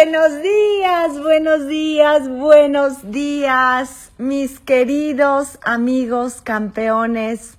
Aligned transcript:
Buenos 0.00 0.40
días, 0.42 1.20
buenos 1.20 1.66
días, 1.66 2.28
buenos 2.28 3.10
días, 3.10 4.12
mis 4.16 4.60
queridos 4.60 5.58
amigos 5.64 6.40
campeones 6.40 7.58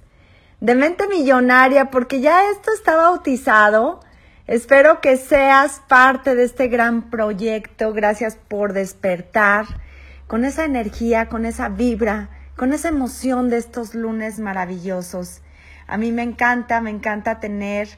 de 0.62 0.74
mente 0.74 1.10
millonaria, 1.10 1.92
porque 1.92 2.22
ya 2.22 2.50
esto 2.50 2.72
está 2.72 2.96
bautizado. 2.96 4.00
Espero 4.48 5.02
que 5.02 5.18
seas 5.18 5.82
parte 5.90 6.34
de 6.34 6.46
este 6.46 6.70
gran 6.70 7.10
proyecto. 7.10 7.92
Gracias 7.92 8.38
por 8.38 8.72
despertar 8.72 9.66
con 10.28 10.46
esa 10.46 10.64
energía, 10.64 11.28
con 11.28 11.46
esa 11.46 11.68
vibra, 11.68 12.30
con 12.56 12.72
esa 12.72 12.88
emoción 12.88 13.50
de 13.50 13.58
estos 13.58 13.96
lunes 13.96 14.40
maravillosos. 14.40 15.42
A 15.88 15.98
mí 15.98 16.14
me 16.14 16.24
encanta, 16.24 16.80
me 16.80 16.90
encanta 16.90 17.42
tener 17.42 17.90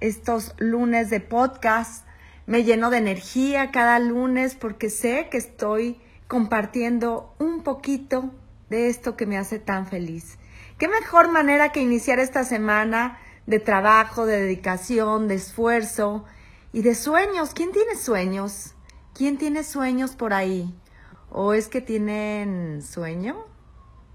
estos 0.00 0.56
lunes 0.58 1.10
de 1.10 1.20
podcast 1.20 2.07
me 2.48 2.64
lleno 2.64 2.88
de 2.88 2.96
energía 2.96 3.70
cada 3.70 3.98
lunes 3.98 4.54
porque 4.54 4.88
sé 4.88 5.28
que 5.30 5.36
estoy 5.36 6.00
compartiendo 6.28 7.34
un 7.38 7.62
poquito 7.62 8.30
de 8.70 8.88
esto 8.88 9.18
que 9.18 9.26
me 9.26 9.36
hace 9.36 9.58
tan 9.58 9.86
feliz. 9.86 10.38
¿Qué 10.78 10.88
mejor 10.88 11.30
manera 11.30 11.72
que 11.72 11.82
iniciar 11.82 12.18
esta 12.18 12.44
semana 12.44 13.18
de 13.46 13.58
trabajo, 13.60 14.24
de 14.24 14.40
dedicación, 14.40 15.28
de 15.28 15.34
esfuerzo 15.34 16.24
y 16.72 16.80
de 16.80 16.94
sueños? 16.94 17.52
¿Quién 17.52 17.70
tiene 17.70 17.96
sueños? 17.96 18.74
¿Quién 19.12 19.36
tiene 19.36 19.62
sueños 19.62 20.12
por 20.12 20.32
ahí? 20.32 20.74
¿O 21.28 21.52
es 21.52 21.68
que 21.68 21.82
tienen 21.82 22.80
sueño? 22.80 23.44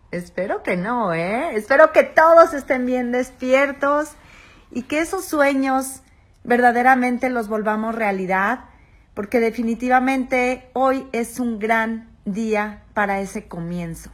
Espero 0.09 0.63
que 0.63 0.75
no, 0.75 1.13
¿eh? 1.13 1.55
Espero 1.55 1.91
que 1.91 2.01
todos 2.01 2.55
estén 2.55 2.87
bien 2.87 3.11
despiertos 3.11 4.09
y 4.71 4.83
que 4.83 5.01
esos 5.01 5.23
sueños 5.23 6.02
verdaderamente 6.43 7.29
los 7.29 7.47
volvamos 7.47 7.95
realidad, 7.95 8.65
porque 9.13 9.39
definitivamente 9.39 10.69
hoy 10.73 11.07
es 11.11 11.39
un 11.39 11.59
gran 11.59 12.09
día 12.25 12.83
para 12.93 13.19
ese 13.19 13.47
comienzo, 13.47 14.11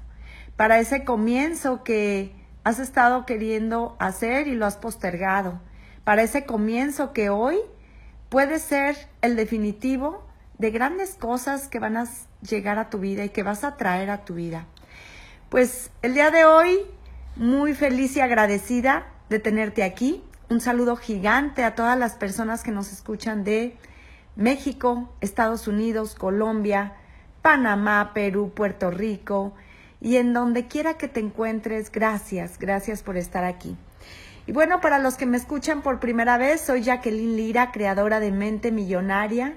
para 0.55 0.79
ese 0.79 1.03
comienzo 1.03 1.83
que 1.83 2.35
has 2.63 2.79
estado 2.79 3.25
queriendo 3.25 3.95
hacer 3.99 4.47
y 4.47 4.55
lo 4.55 4.65
has 4.65 4.77
postergado, 4.77 5.59
para 6.03 6.23
ese 6.23 6.45
comienzo 6.45 7.13
que 7.13 7.29
hoy 7.29 7.57
puede 8.29 8.59
ser 8.59 8.95
el 9.21 9.35
definitivo 9.35 10.25
de 10.57 10.71
grandes 10.71 11.15
cosas 11.15 11.67
que 11.67 11.79
van 11.79 11.97
a 11.97 12.05
llegar 12.41 12.77
a 12.77 12.89
tu 12.89 12.99
vida 12.99 13.23
y 13.23 13.29
que 13.29 13.43
vas 13.43 13.63
a 13.63 13.77
traer 13.77 14.09
a 14.09 14.25
tu 14.25 14.35
vida. 14.35 14.65
Pues 15.49 15.89
el 16.01 16.13
día 16.13 16.29
de 16.29 16.45
hoy, 16.45 16.79
muy 17.35 17.73
feliz 17.73 18.15
y 18.17 18.19
agradecida 18.19 19.07
de 19.29 19.39
tenerte 19.39 19.83
aquí. 19.83 20.23
Un 20.49 20.61
saludo 20.61 20.95
gigante 20.95 21.63
a 21.63 21.75
todas 21.75 21.95
las 21.95 22.15
personas 22.15 22.63
que 22.63 22.71
nos 22.71 22.91
escuchan 22.91 23.43
de 23.43 23.77
México, 24.35 25.13
Estados 25.21 25.67
Unidos, 25.67 26.15
Colombia, 26.15 26.93
Panamá, 27.43 28.13
Perú, 28.15 28.51
Puerto 28.55 28.89
Rico 28.89 29.53
y 30.01 30.15
en 30.15 30.33
donde 30.33 30.65
quiera 30.65 30.95
que 30.95 31.07
te 31.07 31.19
encuentres, 31.19 31.91
gracias, 31.91 32.57
gracias 32.57 33.03
por 33.03 33.15
estar 33.15 33.43
aquí. 33.43 33.77
Y 34.47 34.51
bueno, 34.51 34.81
para 34.81 34.97
los 34.97 35.17
que 35.17 35.27
me 35.27 35.37
escuchan 35.37 35.83
por 35.83 35.99
primera 35.99 36.39
vez, 36.39 36.61
soy 36.61 36.81
Jacqueline 36.81 37.35
Lira, 37.35 37.71
creadora 37.71 38.19
de 38.19 38.31
Mente 38.31 38.71
Millonaria. 38.71 39.53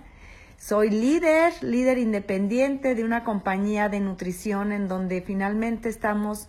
Soy 0.58 0.90
líder, 0.90 1.54
líder 1.62 1.96
independiente 1.96 2.94
de 2.94 3.02
una 3.02 3.24
compañía 3.24 3.88
de 3.88 4.00
nutrición 4.00 4.72
en 4.72 4.88
donde 4.88 5.22
finalmente 5.22 5.88
estamos 5.88 6.48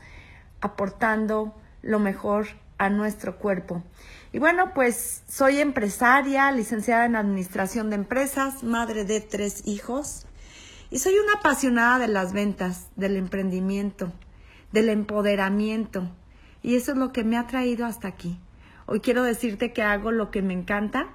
aportando 0.60 1.56
lo 1.82 2.00
mejor 2.00 2.48
a 2.86 2.90
nuestro 2.90 3.38
cuerpo. 3.38 3.84
Y 4.32 4.40
bueno, 4.40 4.74
pues 4.74 5.24
soy 5.28 5.60
empresaria, 5.60 6.52
licenciada 6.52 7.06
en 7.06 7.16
Administración 7.16 7.90
de 7.90 7.96
Empresas, 7.96 8.64
madre 8.64 9.06
de 9.06 9.22
tres 9.22 9.68
hijos 9.68 10.26
y 10.90 11.00
soy 11.00 11.14
una 11.16 11.40
apasionada 11.40 12.00
de 12.00 12.08
las 12.08 12.34
ventas, 12.34 12.88
del 12.96 13.16
emprendimiento, 13.16 14.12
del 14.72 14.90
empoderamiento. 14.90 16.10
Y 16.62 16.76
eso 16.76 16.92
es 16.92 16.98
lo 16.98 17.12
que 17.12 17.24
me 17.24 17.38
ha 17.38 17.48
traído 17.48 17.86
hasta 17.86 18.08
aquí. 18.08 18.40
Hoy 18.86 19.00
quiero 19.00 19.24
decirte 19.24 19.72
que 19.72 19.82
hago 19.82 20.12
lo 20.12 20.30
que 20.30 20.42
me 20.42 20.54
encanta 20.54 21.10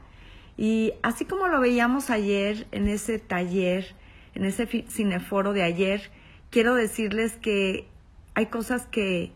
y 0.56 0.94
así 1.02 1.24
como 1.24 1.48
lo 1.48 1.60
veíamos 1.60 2.10
ayer 2.10 2.66
en 2.72 2.88
ese 2.88 3.18
taller, 3.18 3.94
en 4.34 4.44
ese 4.44 4.66
cineforo 4.88 5.52
de 5.52 5.62
ayer, 5.62 6.10
quiero 6.50 6.74
decirles 6.74 7.36
que 7.36 7.88
hay 8.34 8.46
cosas 8.46 8.86
que 8.86 9.32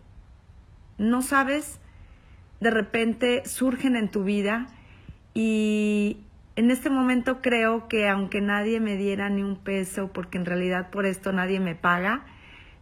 no 0.98 1.22
sabes 1.22 1.78
de 2.62 2.70
repente 2.70 3.42
surgen 3.44 3.96
en 3.96 4.08
tu 4.08 4.22
vida 4.22 4.68
y 5.34 6.18
en 6.54 6.70
este 6.70 6.90
momento 6.90 7.42
creo 7.42 7.88
que 7.88 8.08
aunque 8.08 8.40
nadie 8.40 8.78
me 8.78 8.96
diera 8.96 9.28
ni 9.30 9.42
un 9.42 9.56
peso, 9.56 10.12
porque 10.12 10.38
en 10.38 10.44
realidad 10.44 10.90
por 10.90 11.04
esto 11.04 11.32
nadie 11.32 11.58
me 11.58 11.74
paga, 11.74 12.24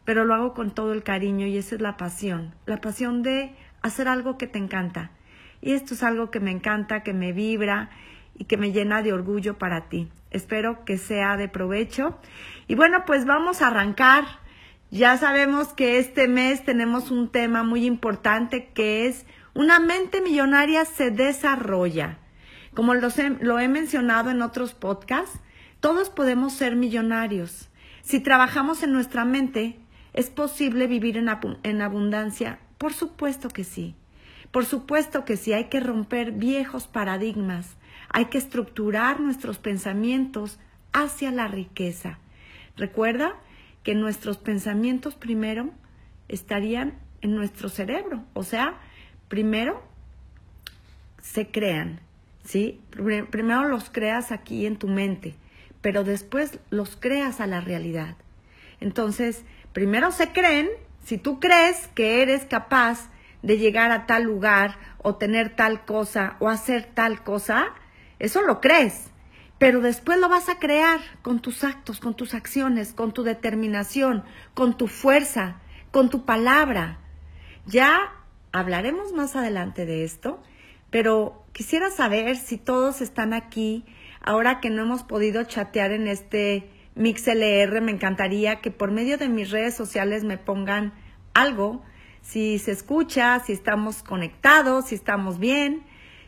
pero 0.05 0.27
lo 0.27 0.35
hago 0.35 0.53
con 0.53 0.73
todo 0.73 0.93
el 0.93 1.03
cariño 1.03 1.47
y 1.47 1.57
esa 1.57 1.77
es 1.77 1.81
la 1.81 1.97
pasión, 1.97 2.55
la 2.67 2.79
pasión 2.83 3.23
de 3.23 3.55
hacer 3.81 4.07
algo 4.07 4.37
que 4.37 4.47
te 4.47 4.59
encanta. 4.59 5.13
Y 5.63 5.73
esto 5.73 5.95
es 5.95 6.03
algo 6.03 6.31
que 6.31 6.41
me 6.41 6.51
encanta, 6.51 7.03
que 7.03 7.15
me 7.15 7.33
vibra 7.33 7.89
y 8.37 8.45
que 8.45 8.59
me 8.59 8.73
llena 8.73 9.01
de 9.01 9.15
orgullo 9.15 9.57
para 9.57 9.89
ti. 9.89 10.11
Espero 10.31 10.85
que 10.85 10.99
sea 10.99 11.39
de 11.39 11.49
provecho. 11.49 12.19
Y 12.69 12.75
bueno, 12.75 13.05
pues 13.07 13.25
vamos 13.25 13.63
a 13.63 13.69
arrancar. 13.69 14.25
Ya 14.91 15.17
sabemos 15.17 15.69
que 15.73 15.99
este 15.99 16.29
mes 16.29 16.65
tenemos 16.65 17.11
un 17.11 17.31
tema 17.31 17.63
muy 17.63 17.87
importante 17.87 18.67
que 18.75 19.07
es 19.07 19.25
una 19.55 19.81
mente 19.81 20.21
millonaria 20.21 20.85
se 20.85 21.11
desarrolla. 21.11 22.19
Como 22.75 22.95
lo 22.95 23.59
he 23.59 23.69
mencionado 23.69 24.31
en 24.31 24.43
otros 24.43 24.75
podcasts, 24.75 25.41
todos 25.81 26.11
podemos 26.11 26.53
ser 26.53 26.77
millonarios. 26.77 27.69
Si 28.03 28.21
trabajamos 28.21 28.83
en 28.83 28.93
nuestra 28.93 29.25
mente, 29.25 29.79
¿es 30.13 30.31
posible 30.31 30.87
vivir 30.87 31.17
en, 31.17 31.29
en 31.63 31.83
abundancia? 31.83 32.61
Por 32.79 32.93
supuesto 32.93 33.49
que 33.49 33.65
sí. 33.65 33.95
Por 34.51 34.65
supuesto 34.65 35.25
que 35.25 35.37
sí, 35.37 35.53
hay 35.53 35.65
que 35.65 35.81
romper 35.81 36.33
viejos 36.33 36.89
paradigmas, 36.89 37.77
hay 38.09 38.27
que 38.27 38.39
estructurar 38.39 39.21
nuestros 39.21 39.59
pensamientos 39.59 40.59
hacia 40.93 41.31
la 41.31 41.47
riqueza. 41.47 42.19
Recuerda 42.77 43.37
que 43.85 43.95
nuestros 43.95 44.39
pensamientos 44.39 45.15
primero 45.15 45.71
estarían 46.29 46.95
en 47.21 47.37
nuestro 47.37 47.69
cerebro, 47.69 48.25
o 48.35 48.43
sea, 48.43 48.81
primero 49.31 49.81
se 51.23 51.51
crean, 51.51 52.01
¿sí? 52.45 52.81
Primero 52.91 53.69
los 53.69 53.89
creas 53.89 54.33
aquí 54.33 54.67
en 54.67 54.77
tu 54.77 54.89
mente, 54.89 55.37
pero 55.81 56.03
después 56.03 56.59
los 56.69 56.97
creas 56.97 57.41
a 57.41 57.47
la 57.47 57.61
realidad. 57.61 58.17
Entonces, 58.81 59.45
primero 59.73 60.11
se 60.11 60.33
creen, 60.33 60.69
si 61.05 61.17
tú 61.17 61.39
crees 61.39 61.87
que 61.95 62.23
eres 62.23 62.45
capaz 62.45 63.09
de 63.43 63.57
llegar 63.57 63.93
a 63.93 64.07
tal 64.07 64.25
lugar 64.25 64.77
o 64.99 65.15
tener 65.15 65.55
tal 65.55 65.85
cosa 65.85 66.37
o 66.41 66.49
hacer 66.49 66.91
tal 66.93 67.23
cosa, 67.23 67.69
eso 68.19 68.43
lo 68.43 68.61
crees. 68.61 69.11
Pero 69.59 69.81
después 69.81 70.19
lo 70.19 70.29
vas 70.29 70.49
a 70.49 70.59
crear 70.59 70.99
con 71.23 71.39
tus 71.39 71.63
actos, 71.63 72.01
con 72.01 72.15
tus 72.15 72.35
acciones, 72.35 72.93
con 72.93 73.13
tu 73.13 73.23
determinación, 73.23 74.25
con 74.55 74.77
tu 74.77 74.89
fuerza, 74.89 75.61
con 75.93 76.11
tu 76.11 76.25
palabra. 76.25 76.99
Ya 77.67 78.13
Hablaremos 78.53 79.13
más 79.13 79.37
adelante 79.37 79.87
de 79.87 80.03
esto, 80.03 80.43
pero 80.91 81.45
quisiera 81.53 81.91
saber 81.91 82.37
si 82.37 82.57
todos 82.57 83.01
están 83.01 83.33
aquí, 83.33 83.85
ahora 84.21 84.61
que 84.61 84.71
no 84.71 84.83
hemos 84.83 85.05
podido 85.05 85.45
chatear 85.45 85.93
en 85.93 86.09
este 86.09 86.69
MixLR, 86.97 87.81
me 87.81 87.93
encantaría 87.93 88.61
que 88.61 88.73
por 88.73 88.91
medio 88.91 89.19
de 89.19 89.29
mis 89.29 89.51
redes 89.51 89.75
sociales 89.75 90.25
me 90.25 90.37
pongan 90.37 90.93
algo, 91.33 91.85
si 92.23 92.59
se 92.59 92.73
escucha, 92.73 93.39
si 93.39 93.53
estamos 93.53 94.03
conectados, 94.03 94.87
si 94.87 94.97
estamos 94.97 95.39
bien, 95.39 95.85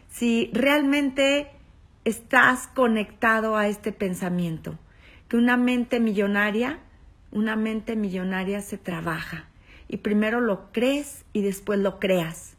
si 0.09 0.49
realmente 0.53 1.51
estás 2.04 2.69
conectado 2.69 3.57
a 3.57 3.66
este 3.66 3.91
pensamiento, 3.91 4.78
que 5.27 5.36
una 5.36 5.57
mente 5.57 5.98
millonaria, 5.98 6.78
una 7.33 7.57
mente 7.57 7.97
millonaria 7.97 8.60
se 8.60 8.78
trabaja 8.78 9.48
y 9.92 9.98
primero 9.98 10.41
lo 10.41 10.72
crees 10.72 11.27
y 11.34 11.42
después 11.42 11.78
lo 11.78 12.00
creas. 12.00 12.56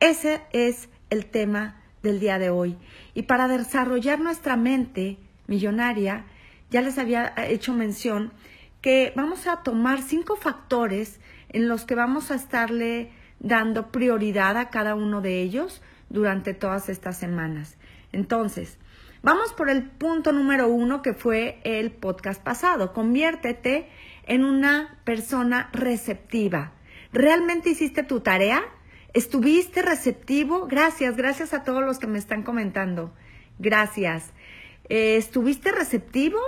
Ese 0.00 0.42
es 0.52 0.90
el 1.08 1.24
tema 1.24 1.80
del 2.02 2.20
día 2.20 2.38
de 2.38 2.50
hoy. 2.50 2.76
Y 3.14 3.22
para 3.22 3.48
desarrollar 3.48 4.20
nuestra 4.20 4.58
mente 4.58 5.16
millonaria, 5.46 6.26
ya 6.70 6.82
les 6.82 6.98
había 6.98 7.32
hecho 7.48 7.72
mención 7.72 8.34
que 8.82 9.14
vamos 9.16 9.46
a 9.46 9.62
tomar 9.62 10.02
cinco 10.02 10.36
factores 10.36 11.20
en 11.48 11.68
los 11.68 11.86
que 11.86 11.94
vamos 11.94 12.30
a 12.30 12.34
estarle 12.34 13.12
dando 13.40 13.90
prioridad 13.90 14.58
a 14.58 14.68
cada 14.68 14.94
uno 14.94 15.22
de 15.22 15.40
ellos 15.40 15.80
durante 16.10 16.52
todas 16.52 16.90
estas 16.90 17.16
semanas. 17.16 17.78
Entonces, 18.12 18.76
vamos 19.22 19.54
por 19.54 19.70
el 19.70 19.84
punto 19.84 20.32
número 20.32 20.68
uno 20.68 21.00
que 21.00 21.14
fue 21.14 21.60
el 21.64 21.92
podcast 21.92 22.42
pasado. 22.42 22.92
Conviértete 22.92 23.88
en 24.28 24.44
una 24.44 25.00
persona 25.04 25.70
receptiva. 25.72 26.72
¿Realmente 27.12 27.70
hiciste 27.70 28.02
tu 28.02 28.20
tarea? 28.20 28.62
¿Estuviste 29.14 29.82
receptivo? 29.82 30.66
Gracias, 30.66 31.16
gracias 31.16 31.54
a 31.54 31.64
todos 31.64 31.82
los 31.82 31.98
que 31.98 32.06
me 32.06 32.18
están 32.18 32.42
comentando. 32.42 33.12
Gracias. 33.58 34.32
Eh, 34.88 35.16
¿Estuviste 35.16 35.72
receptivo? 35.72 36.38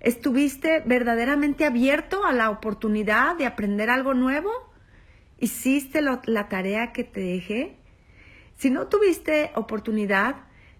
¿Estuviste 0.00 0.82
verdaderamente 0.84 1.64
abierto 1.64 2.24
a 2.24 2.32
la 2.32 2.50
oportunidad 2.50 3.36
de 3.36 3.46
aprender 3.46 3.88
algo 3.88 4.14
nuevo? 4.14 4.50
¿Hiciste 5.38 6.02
la 6.02 6.48
tarea 6.48 6.92
que 6.92 7.02
te 7.02 7.20
dejé? 7.20 7.76
Si 8.58 8.70
no 8.70 8.88
tuviste 8.88 9.50
oportunidad, 9.54 10.36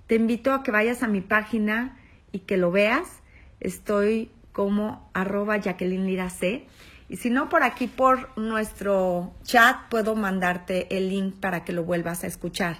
te 0.06 0.16
invito 0.16 0.52
a 0.52 0.62
que 0.62 0.70
vayas 0.70 1.02
a 1.02 1.08
mi 1.08 1.22
página 1.22 1.98
y 2.30 2.40
que 2.40 2.58
lo 2.58 2.70
veas. 2.70 3.22
Estoy 3.60 4.30
como 4.52 5.10
arroba 5.14 5.56
Jacqueline 5.56 6.06
Lira 6.06 6.30
C. 6.30 6.66
Y 7.08 7.16
si 7.16 7.30
no, 7.30 7.48
por 7.48 7.62
aquí, 7.62 7.88
por 7.88 8.36
nuestro 8.38 9.34
chat, 9.42 9.88
puedo 9.90 10.14
mandarte 10.14 10.96
el 10.96 11.10
link 11.10 11.34
para 11.40 11.64
que 11.64 11.72
lo 11.72 11.84
vuelvas 11.84 12.24
a 12.24 12.26
escuchar. 12.26 12.78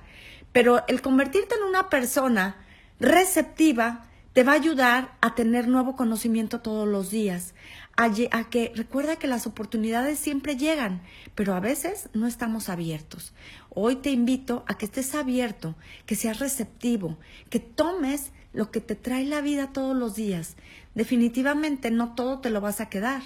Pero 0.53 0.85
el 0.89 1.03
convertirte 1.03 1.55
en 1.55 1.65
una 1.65 1.89
persona 1.89 2.57
receptiva 3.01 4.05
te 4.33 4.45
va 4.45 4.53
a 4.53 4.57
ayudar 4.57 5.13
a 5.21 5.35
tener 5.35 5.69
nuevo 5.69 5.97
conocimiento 5.97 6.61
todos 6.61 6.89
los 6.89 7.11
días, 7.11 7.55
a, 7.97 8.11
a, 8.31 8.45
que 8.49 8.73
recuerda 8.75 9.17
que 9.17 9.27
las 9.27 9.47
oportunidades 9.47 10.19
siempre 10.19 10.57
llegan, 10.57 11.03
pero 11.35 11.55
a 11.55 11.61
veces 11.61 12.09
no 12.15 12.27
estamos 12.27 12.71
abiertos. 12.71 13.35
Hoy 13.69 13.97
te 13.97 14.11
invito 14.11 14.65
a 14.67 14.79
que 14.79 14.87
estés 14.87 15.15
abierto, 15.15 15.75
que 16.07 16.17
seas 16.17 16.39
receptivo, 16.39 17.19
que 17.51 17.61
tomes 17.61 18.33
lo 18.53 18.71
que 18.71 18.81
te 18.81 18.95
trae 18.95 19.25
la 19.25 19.41
vida 19.41 19.73
todos 19.73 19.97
los 19.97 20.15
días. 20.15 20.57
Definitivamente 20.95 21.91
no 21.91 22.15
todo 22.15 22.41
te 22.41 22.51
lo 22.51 22.61
vas 22.61 22.81
a 22.81 22.89
quedar. 22.89 23.23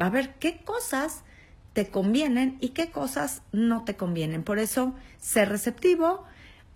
Va 0.00 0.06
a 0.06 0.10
ver 0.10 0.34
qué 0.34 0.58
cosas 0.64 1.22
te 1.72 1.88
convienen 1.88 2.56
y 2.60 2.70
qué 2.70 2.90
cosas 2.90 3.42
no 3.52 3.84
te 3.84 3.96
convienen. 3.96 4.42
Por 4.42 4.58
eso, 4.58 4.94
sé 5.18 5.44
receptivo, 5.44 6.24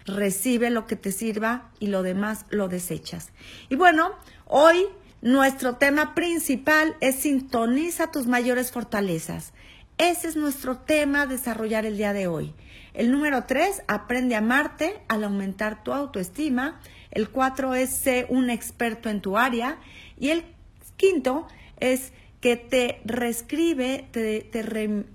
recibe 0.05 0.71
lo 0.71 0.87
que 0.87 0.97
te 0.97 1.13
sirva 1.13 1.71
y 1.79 1.89
lo 1.89 2.03
demás 2.03 2.47
lo 2.51 2.69
desechas. 2.69 3.31
Y 3.69 3.77
bueno, 3.77 4.13
hoy 4.47 4.87
nuestro 5.21 5.77
tema 5.77 6.15
principal 6.15 6.97
es 7.01 7.17
sintoniza 7.17 8.11
tus 8.11 8.27
mayores 8.27 8.71
fortalezas. 8.71 9.53
Ese 9.99 10.29
es 10.29 10.37
nuestro 10.37 10.79
tema 10.79 11.23
a 11.23 11.27
desarrollar 11.27 11.85
el 11.85 11.97
día 11.97 12.13
de 12.13 12.29
hoy. 12.29 12.55
El 12.95 13.11
número 13.11 13.45
tres, 13.45 13.83
aprende 13.89 14.37
a 14.37 14.39
amarte 14.39 15.03
al 15.09 15.25
aumentar 15.25 15.83
tu 15.83 15.93
autoestima. 15.93 16.81
El 17.11 17.29
cuatro 17.31 17.75
es 17.75 17.91
ser 17.91 18.27
un 18.29 18.49
experto 18.49 19.11
en 19.11 19.21
tu 19.21 19.37
área. 19.37 19.79
Y 20.17 20.29
el 20.29 20.45
quinto 20.97 21.49
es 21.81 22.13
que 22.41 22.55
te 22.55 23.01
reescribe, 23.05 24.07
te, 24.13 24.63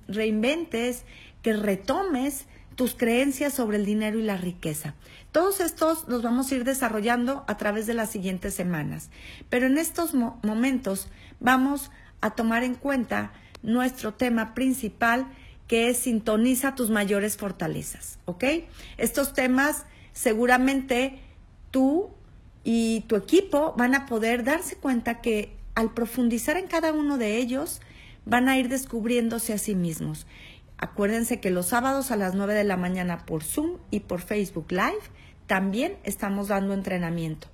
reinventes, 0.10 1.06
que 1.42 1.54
retomes 1.54 2.46
tus 2.76 2.94
creencias 2.94 3.54
sobre 3.54 3.78
el 3.78 3.86
dinero 3.86 4.20
y 4.20 4.24
la 4.24 4.36
riqueza. 4.36 4.96
Todos 5.32 5.62
estos 5.62 6.10
los 6.10 6.24
vamos 6.24 6.52
a 6.52 6.56
ir 6.56 6.66
desarrollando 6.66 7.46
a 7.48 7.56
través 7.56 7.88
de 7.88 7.94
las 7.94 8.10
siguientes 8.12 8.54
semanas. 8.54 9.12
Pero 9.50 9.66
en 9.66 9.78
estos 9.78 10.14
momentos 10.14 11.08
vamos 11.40 11.90
a 12.20 12.32
tomar 12.32 12.66
en 12.66 12.76
cuenta 12.76 13.32
nuestro 13.63 14.13
tema 14.13 14.54
principal 14.54 15.27
que 15.68 15.89
es 15.89 15.98
sintoniza 15.98 16.75
tus 16.75 16.89
mayores 16.89 17.38
fortalezas, 17.38 18.19
¿ok? 18.25 18.44
Estos 18.98 19.33
temas 19.33 19.86
seguramente 20.12 21.19
tú 21.71 22.12
y 22.63 23.01
tu 23.07 23.15
equipo 23.15 23.74
van 23.77 23.95
a 23.95 24.06
poder 24.06 24.44
darse 24.44 24.75
cuenta 24.75 25.21
que 25.21 25.56
al 25.75 25.94
profundizar 25.94 26.57
en 26.57 26.68
cada 26.68 26.94
uno 26.94 27.18
de 27.18 27.38
ellos 27.38 27.81
van 28.25 28.48
a 28.48 28.57
ir 28.57 28.69
descubriéndose 28.69 29.54
a 29.54 29.57
sí 29.57 29.75
mismos. 29.75 30.27
Acuérdense 30.77 31.39
que 31.39 31.50
los 31.50 31.68
sábados 31.68 32.12
a 32.12 32.18
las 32.18 32.36
9 32.36 32.54
de 32.54 32.63
la 32.63 32.77
mañana 32.77 33.25
por 33.25 33.44
Zoom 33.44 33.77
y 33.89 34.01
por 34.01 34.21
Facebook 34.21 34.68
Live 34.69 35.01
también 35.48 35.98
estamos 36.04 36.50
dando 36.50 36.74
entrenamiento. 36.74 37.48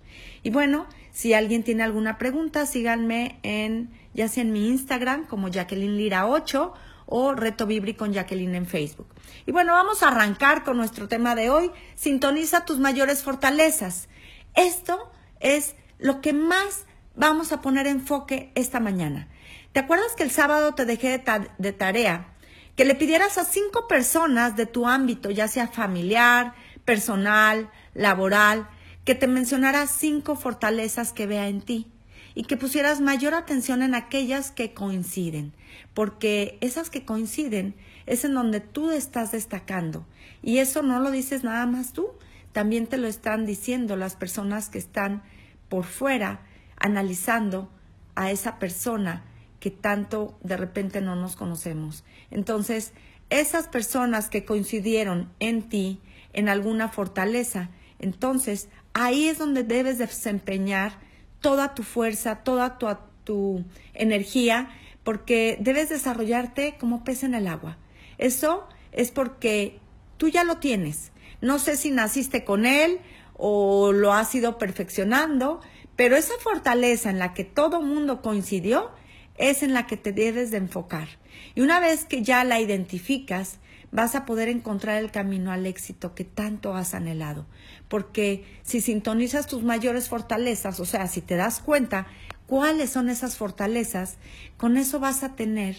Y 0.44 0.50
bueno, 0.50 0.88
si 1.12 1.34
alguien 1.34 1.64
tiene 1.64 1.84
alguna 1.84 2.18
pregunta, 2.18 2.66
síganme 2.66 3.40
en 3.44 3.90
ya 4.14 4.28
sea 4.28 4.44
en 4.44 4.52
mi 4.52 4.68
Instagram 4.68 5.28
como 5.28 5.50
Jacqueline 5.50 5.98
Lira 5.98 6.28
8 6.28 6.74
o 7.06 7.34
Reto 7.34 7.66
Vibri 7.66 7.94
con 7.94 8.14
Jacqueline 8.14 8.56
en 8.56 8.66
Facebook. 8.66 9.08
Y 9.46 9.52
bueno, 9.52 9.74
vamos 9.74 10.04
a 10.04 10.10
arrancar 10.10 10.64
con 10.64 10.78
nuestro 10.78 11.08
tema 11.08 11.36
de 11.36 11.50
hoy. 11.50 11.72
Sintoniza 11.96 12.66
tus 12.66 12.80
mayores 12.80 13.24
fortalezas. 13.24 14.10
Esto 14.56 15.12
es 15.40 15.76
lo 15.98 16.22
que 16.22 16.34
más 16.34 16.86
vamos 17.16 17.52
a 17.52 17.62
poner 17.62 17.88
enfoque 17.88 18.52
esta 18.56 18.80
mañana. 18.80 19.28
¿Te 19.72 19.80
acuerdas 19.80 20.16
que 20.16 20.24
el 20.24 20.32
sábado 20.32 20.74
te 20.74 20.86
dejé 20.86 21.24
de, 21.58 21.74
tarea 21.74 22.28
que 22.76 22.86
le 22.86 22.96
pidieras 22.96 23.38
a 23.38 23.46
cinco 23.46 23.88
personas 23.88 24.56
de 24.56 24.66
tu 24.66 24.88
ámbito, 24.88 25.32
ya 25.32 25.48
sea 25.48 25.68
familiar, 25.68 26.54
personal, 26.86 27.70
laboral, 27.94 28.70
que 29.10 29.16
te 29.16 29.26
mencionara 29.26 29.88
cinco 29.88 30.36
fortalezas 30.36 31.14
que 31.14 31.26
vea 31.26 31.48
en 31.48 31.62
ti 31.62 31.88
y 32.36 32.44
que 32.44 32.58
pusieras 32.58 33.02
mayor 33.02 33.34
atención 33.34 33.82
en 33.82 33.96
aquellas 33.96 34.52
que 34.52 34.76
coinciden, 34.76 35.52
porque 35.96 36.60
esas 36.62 36.92
que 36.92 37.06
coinciden 37.06 37.74
es 38.06 38.24
en 38.24 38.36
donde 38.36 38.60
tú 38.60 38.92
estás 38.92 39.32
destacando 39.32 40.06
y 40.44 40.60
eso 40.60 40.84
no 40.84 41.00
lo 41.00 41.10
dices 41.10 41.44
nada 41.44 41.66
más 41.66 41.92
tú, 41.92 42.10
también 42.52 42.86
te 42.86 42.98
lo 42.98 43.08
están 43.08 43.48
diciendo 43.48 43.96
las 43.96 44.16
personas 44.16 44.70
que 44.70 44.78
están 44.78 45.24
por 45.70 45.86
fuera 45.86 46.42
analizando 46.78 47.68
a 48.14 48.30
esa 48.30 48.60
persona 48.60 49.24
que 49.60 49.72
tanto 49.72 50.38
de 50.44 50.56
repente 50.56 51.02
no 51.02 51.16
nos 51.16 51.36
conocemos. 51.36 52.04
Entonces, 52.30 52.94
esas 53.32 53.70
personas 53.70 54.30
que 54.30 54.46
coincidieron 54.46 55.32
en 55.40 55.68
ti, 55.68 56.00
en 56.32 56.48
alguna 56.48 56.90
fortaleza, 56.90 57.72
entonces 58.00 58.70
ahí 58.94 59.28
es 59.28 59.38
donde 59.38 59.64
debes 59.64 59.98
desempeñar 59.98 60.94
toda 61.42 61.74
tu 61.74 61.84
fuerza, 61.84 62.44
toda 62.44 62.78
tu, 62.78 62.88
tu 63.24 63.64
energía, 63.94 64.70
porque 65.04 65.58
debes 65.60 65.90
desarrollarte 65.90 66.76
como 66.80 67.04
pez 67.04 67.24
en 67.24 67.34
el 67.34 67.48
agua. 67.48 67.78
Eso 68.18 68.68
es 68.92 69.12
porque 69.12 69.80
tú 70.18 70.28
ya 70.28 70.44
lo 70.44 70.58
tienes. 70.58 71.12
No 71.42 71.60
sé 71.60 71.78
si 71.78 71.92
naciste 71.92 72.44
con 72.44 72.66
él 72.66 73.00
o 73.36 73.94
lo 73.94 74.14
has 74.14 74.36
ido 74.36 74.58
perfeccionando, 74.58 75.62
pero 75.96 76.16
esa 76.18 76.34
fortaleza 76.42 77.10
en 77.10 77.20
la 77.20 77.34
que 77.34 77.46
todo 77.46 77.82
mundo 77.82 78.22
coincidió 78.22 78.92
es 79.38 79.64
en 79.64 79.74
la 79.74 79.88
que 79.88 79.98
te 79.98 80.12
debes 80.12 80.52
de 80.52 80.58
enfocar. 80.58 81.08
Y 81.56 81.62
una 81.62 81.80
vez 81.80 82.06
que 82.06 82.22
ya 82.22 82.44
la 82.44 82.60
identificas, 82.60 83.60
vas 83.92 84.16
a 84.16 84.26
poder 84.26 84.50
encontrar 84.50 85.02
el 85.02 85.12
camino 85.12 85.52
al 85.52 85.66
éxito 85.66 86.16
que 86.16 86.24
tanto 86.24 86.76
has 86.76 86.94
anhelado. 86.94 87.46
Porque 87.88 88.46
si 88.64 88.82
sintonizas 88.82 89.48
tus 89.48 89.64
mayores 89.64 90.10
fortalezas, 90.10 90.80
o 90.80 90.86
sea, 90.86 91.08
si 91.08 91.22
te 91.22 91.36
das 91.36 91.60
cuenta 91.60 92.08
cuáles 92.46 92.92
son 92.92 93.10
esas 93.10 93.38
fortalezas, 93.38 94.18
con 94.58 94.78
eso 94.78 95.00
vas 95.00 95.24
a 95.24 95.36
tener 95.36 95.78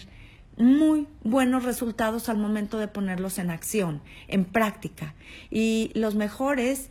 muy 0.57 1.07
buenos 1.23 1.63
resultados 1.63 2.29
al 2.29 2.37
momento 2.37 2.77
de 2.77 2.87
ponerlos 2.87 3.39
en 3.39 3.49
acción, 3.49 4.01
en 4.27 4.45
práctica. 4.45 5.15
Y 5.49 5.91
los 5.95 6.15
mejores, 6.15 6.89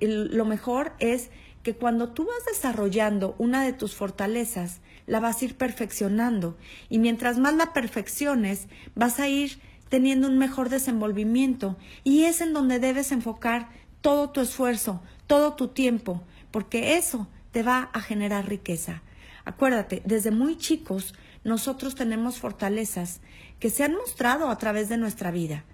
lo 0.00 0.44
mejor 0.44 0.92
es 0.98 1.30
que 1.62 1.74
cuando 1.74 2.10
tú 2.10 2.26
vas 2.26 2.44
desarrollando 2.46 3.34
una 3.38 3.64
de 3.64 3.72
tus 3.72 3.94
fortalezas, 3.94 4.80
la 5.06 5.20
vas 5.20 5.40
a 5.40 5.46
ir 5.46 5.56
perfeccionando 5.56 6.56
y 6.88 6.98
mientras 6.98 7.38
más 7.38 7.54
la 7.54 7.72
perfecciones, 7.72 8.68
vas 8.94 9.18
a 9.18 9.28
ir 9.28 9.58
teniendo 9.88 10.28
un 10.28 10.38
mejor 10.38 10.68
desenvolvimiento 10.68 11.76
y 12.04 12.24
es 12.24 12.40
en 12.40 12.52
donde 12.52 12.78
debes 12.78 13.12
enfocar 13.12 13.68
todo 14.00 14.30
tu 14.30 14.40
esfuerzo, 14.40 15.02
todo 15.26 15.54
tu 15.54 15.68
tiempo, 15.68 16.22
porque 16.50 16.96
eso 16.96 17.28
te 17.50 17.62
va 17.62 17.90
a 17.92 18.00
generar 18.00 18.48
riqueza. 18.48 19.02
Acuérdate, 19.44 20.02
desde 20.04 20.30
muy 20.30 20.56
chicos 20.56 21.14
nosotros 21.44 21.94
tenemos 21.94 22.38
fortalezas 22.38 23.20
que 23.58 23.70
se 23.70 23.84
han 23.84 23.94
mostrado 23.94 24.50
a 24.50 24.58
través 24.58 24.88
de 24.88 24.98
nuestra 24.98 25.30
vida, 25.30 25.64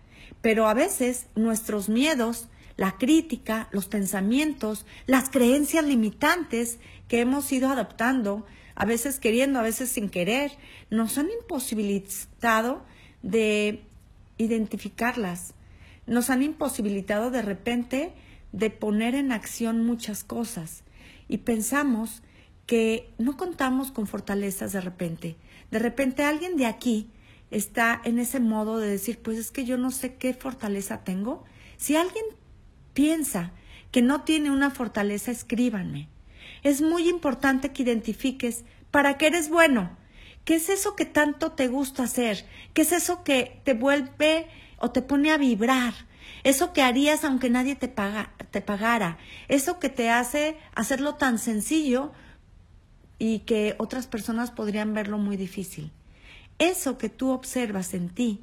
pero 0.41 0.69
a 0.69 0.75
veces 0.75 1.27
nuestros 1.35 1.89
miedos, 1.89 2.49
la 2.77 2.97
crítica, 2.99 3.69
los 3.73 3.87
pensamientos, 3.87 4.87
las 5.07 5.31
creencias 5.31 5.85
limitantes 5.85 6.79
que 7.09 7.21
hemos 7.21 7.51
ido 7.53 7.69
adoptando 7.69 8.47
a 8.75 8.85
veces 8.85 9.21
queriendo, 9.21 9.59
a 9.59 9.63
veces 9.63 9.89
sin 9.89 10.09
querer, 10.09 10.53
nos 10.91 11.17
han 11.19 11.29
imposibilitado 11.31 12.85
de 13.23 13.85
identificarlas, 14.39 15.55
nos 16.07 16.31
han 16.31 16.43
imposibilitado 16.43 17.31
de 17.31 17.43
repente 17.43 18.13
de 18.53 18.71
poner 18.71 19.15
en 19.15 19.33
acción 19.33 19.85
muchas 19.85 20.25
cosas 20.25 20.85
y 21.29 21.39
pensamos 21.39 22.23
que 22.67 23.13
no 23.19 23.37
contamos 23.37 23.91
con 23.91 24.07
fortalezas 24.07 24.73
de 24.73 24.81
repente. 24.81 25.37
De 25.71 25.79
repente 25.79 26.25
alguien 26.25 26.57
de 26.57 26.67
aquí 26.67 27.11
está 27.51 28.01
en 28.05 28.19
ese 28.19 28.41
modo 28.41 28.79
de 28.79 28.89
decir, 28.89 29.21
pues 29.21 29.39
es 29.39 29.51
que 29.51 29.65
yo 29.65 29.77
no 29.79 29.91
sé 29.91 30.15
qué 30.17 30.35
fortaleza 30.35 31.05
tengo. 31.05 31.45
Si 31.77 31.97
alguien 31.97 32.25
piensa 32.93 33.53
que 33.91 34.03
no 34.03 34.23
tiene 34.23 34.51
una 34.51 34.71
fortaleza, 34.71 35.31
escríbanme 35.31 36.09
es 36.65 36.81
muy 36.81 37.09
importante 37.09 37.73
que 37.73 37.83
identifiques 37.85 38.65
para 38.91 39.17
qué 39.19 39.29
eres 39.29 39.49
bueno. 39.49 39.97
¿Qué 40.45 40.57
es 40.57 40.69
eso 40.69 40.95
que 40.95 41.07
tanto 41.07 41.53
te 41.53 41.69
gusta 41.69 42.05
hacer? 42.05 42.45
¿Qué 42.75 42.83
es 42.83 42.93
eso 42.93 43.25
que 43.25 43.61
te 43.65 43.75
vuelve 43.75 44.47
o 44.79 44.91
te 44.91 45.03
pone 45.03 45.31
a 45.31 45.39
vibrar? 45.39 45.95
eso 46.45 46.73
que 46.73 46.83
harías 46.83 47.25
aunque 47.25 47.51
nadie 47.51 47.75
te, 47.75 47.89
paga, 47.89 48.31
te 48.51 48.61
pagara, 48.61 49.19
eso 49.49 49.81
que 49.81 49.89
te 49.89 50.11
hace 50.11 50.57
hacerlo 50.75 51.15
tan 51.15 51.39
sencillo 51.39 52.13
y 53.19 53.41
que 53.41 53.75
otras 53.79 54.07
personas 54.07 54.51
podrían 54.51 54.93
verlo 54.93 55.19
muy 55.19 55.37
difícil. 55.37 55.91
Eso 56.59 56.99
que 56.99 57.09
tú 57.09 57.31
observas 57.31 57.95
en 57.95 58.11
ti, 58.11 58.41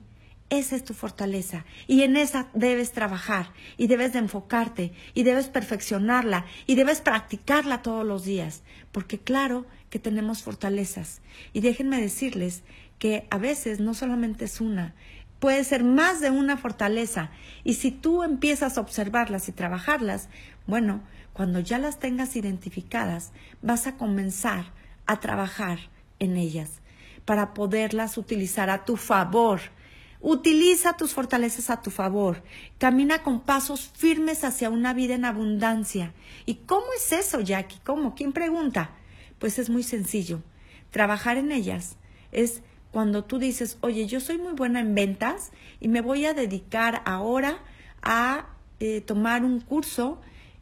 esa 0.51 0.75
es 0.75 0.83
tu 0.83 0.93
fortaleza 0.93 1.65
y 1.87 2.03
en 2.03 2.17
esa 2.17 2.49
debes 2.53 2.91
trabajar 2.91 3.53
y 3.77 3.87
debes 3.87 4.11
de 4.11 4.19
enfocarte 4.19 4.91
y 5.13 5.23
debes 5.23 5.47
perfeccionarla 5.47 6.45
y 6.67 6.75
debes 6.75 6.99
practicarla 6.99 7.81
todos 7.81 8.05
los 8.05 8.25
días, 8.25 8.61
porque 8.91 9.17
claro 9.17 9.65
que 9.89 9.97
tenemos 9.97 10.43
fortalezas. 10.43 11.21
Y 11.53 11.61
déjenme 11.61 12.01
decirles 12.01 12.63
que 12.99 13.27
a 13.31 13.37
veces 13.37 13.79
no 13.79 13.93
solamente 13.93 14.43
es 14.43 14.59
una, 14.59 14.93
puede 15.39 15.63
ser 15.63 15.85
más 15.85 16.19
de 16.19 16.31
una 16.31 16.57
fortaleza. 16.57 17.31
Y 17.63 17.75
si 17.75 17.89
tú 17.89 18.21
empiezas 18.21 18.77
a 18.77 18.81
observarlas 18.81 19.47
y 19.47 19.53
trabajarlas, 19.53 20.27
bueno, 20.67 21.01
cuando 21.31 21.61
ya 21.61 21.77
las 21.77 21.97
tengas 21.97 22.35
identificadas, 22.35 23.31
vas 23.61 23.87
a 23.87 23.95
comenzar 23.95 24.65
a 25.05 25.21
trabajar 25.21 25.79
en 26.19 26.35
ellas 26.35 26.81
para 27.23 27.53
poderlas 27.53 28.17
utilizar 28.17 28.69
a 28.69 28.83
tu 28.83 28.97
favor 28.97 29.61
Utiliza 30.21 30.97
tus 30.97 31.13
fortalezas 31.13 31.71
a 31.71 31.81
tu 31.81 31.89
favor. 31.89 32.43
Camina 32.77 33.23
con 33.23 33.41
pasos 33.41 33.91
firmes 33.95 34.43
hacia 34.43 34.69
una 34.69 34.93
vida 34.93 35.15
en 35.15 35.25
abundancia. 35.25 36.13
¿Y 36.45 36.55
cómo 36.55 36.85
es 36.95 37.11
eso, 37.11 37.39
Jackie? 37.39 37.79
¿Cómo? 37.83 38.13
¿Quién 38.13 38.31
pregunta? 38.31 38.91
Pues 39.39 39.57
es 39.57 39.69
muy 39.69 39.81
sencillo. 39.81 40.41
Trabajar 40.91 41.37
en 41.37 41.51
ellas 41.51 41.97
es 42.31 42.61
cuando 42.91 43.23
tú 43.23 43.39
dices, 43.39 43.77
oye, 43.81 44.05
yo 44.05 44.19
soy 44.19 44.37
muy 44.37 44.53
buena 44.53 44.79
en 44.79 44.93
ventas 44.93 45.51
y 45.79 45.87
me 45.87 46.01
voy 46.01 46.25
a 46.25 46.33
dedicar 46.33 47.01
ahora 47.05 47.57
a 48.03 48.47
eh, 48.79 49.01
tomar 49.01 49.43
un 49.43 49.59
curso 49.59 50.21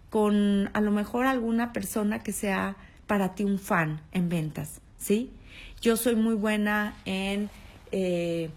con 0.10 0.70
a 0.74 0.82
lo 0.82 0.92
mejor 0.92 1.26
alguna 1.26 1.74
persona 1.74 2.24
que 2.24 2.32
sea 2.32 2.78
para 3.08 3.36
ti 3.36 3.44
un 3.44 3.60
fan 3.60 4.02
en 4.12 4.30
ventas, 4.30 4.82
¿sí? 4.98 5.32
Yo 5.82 5.98
soy 5.98 6.16
muy 6.16 6.36
buena 6.36 6.96
en... 7.06 7.50
Eh, 7.92 8.52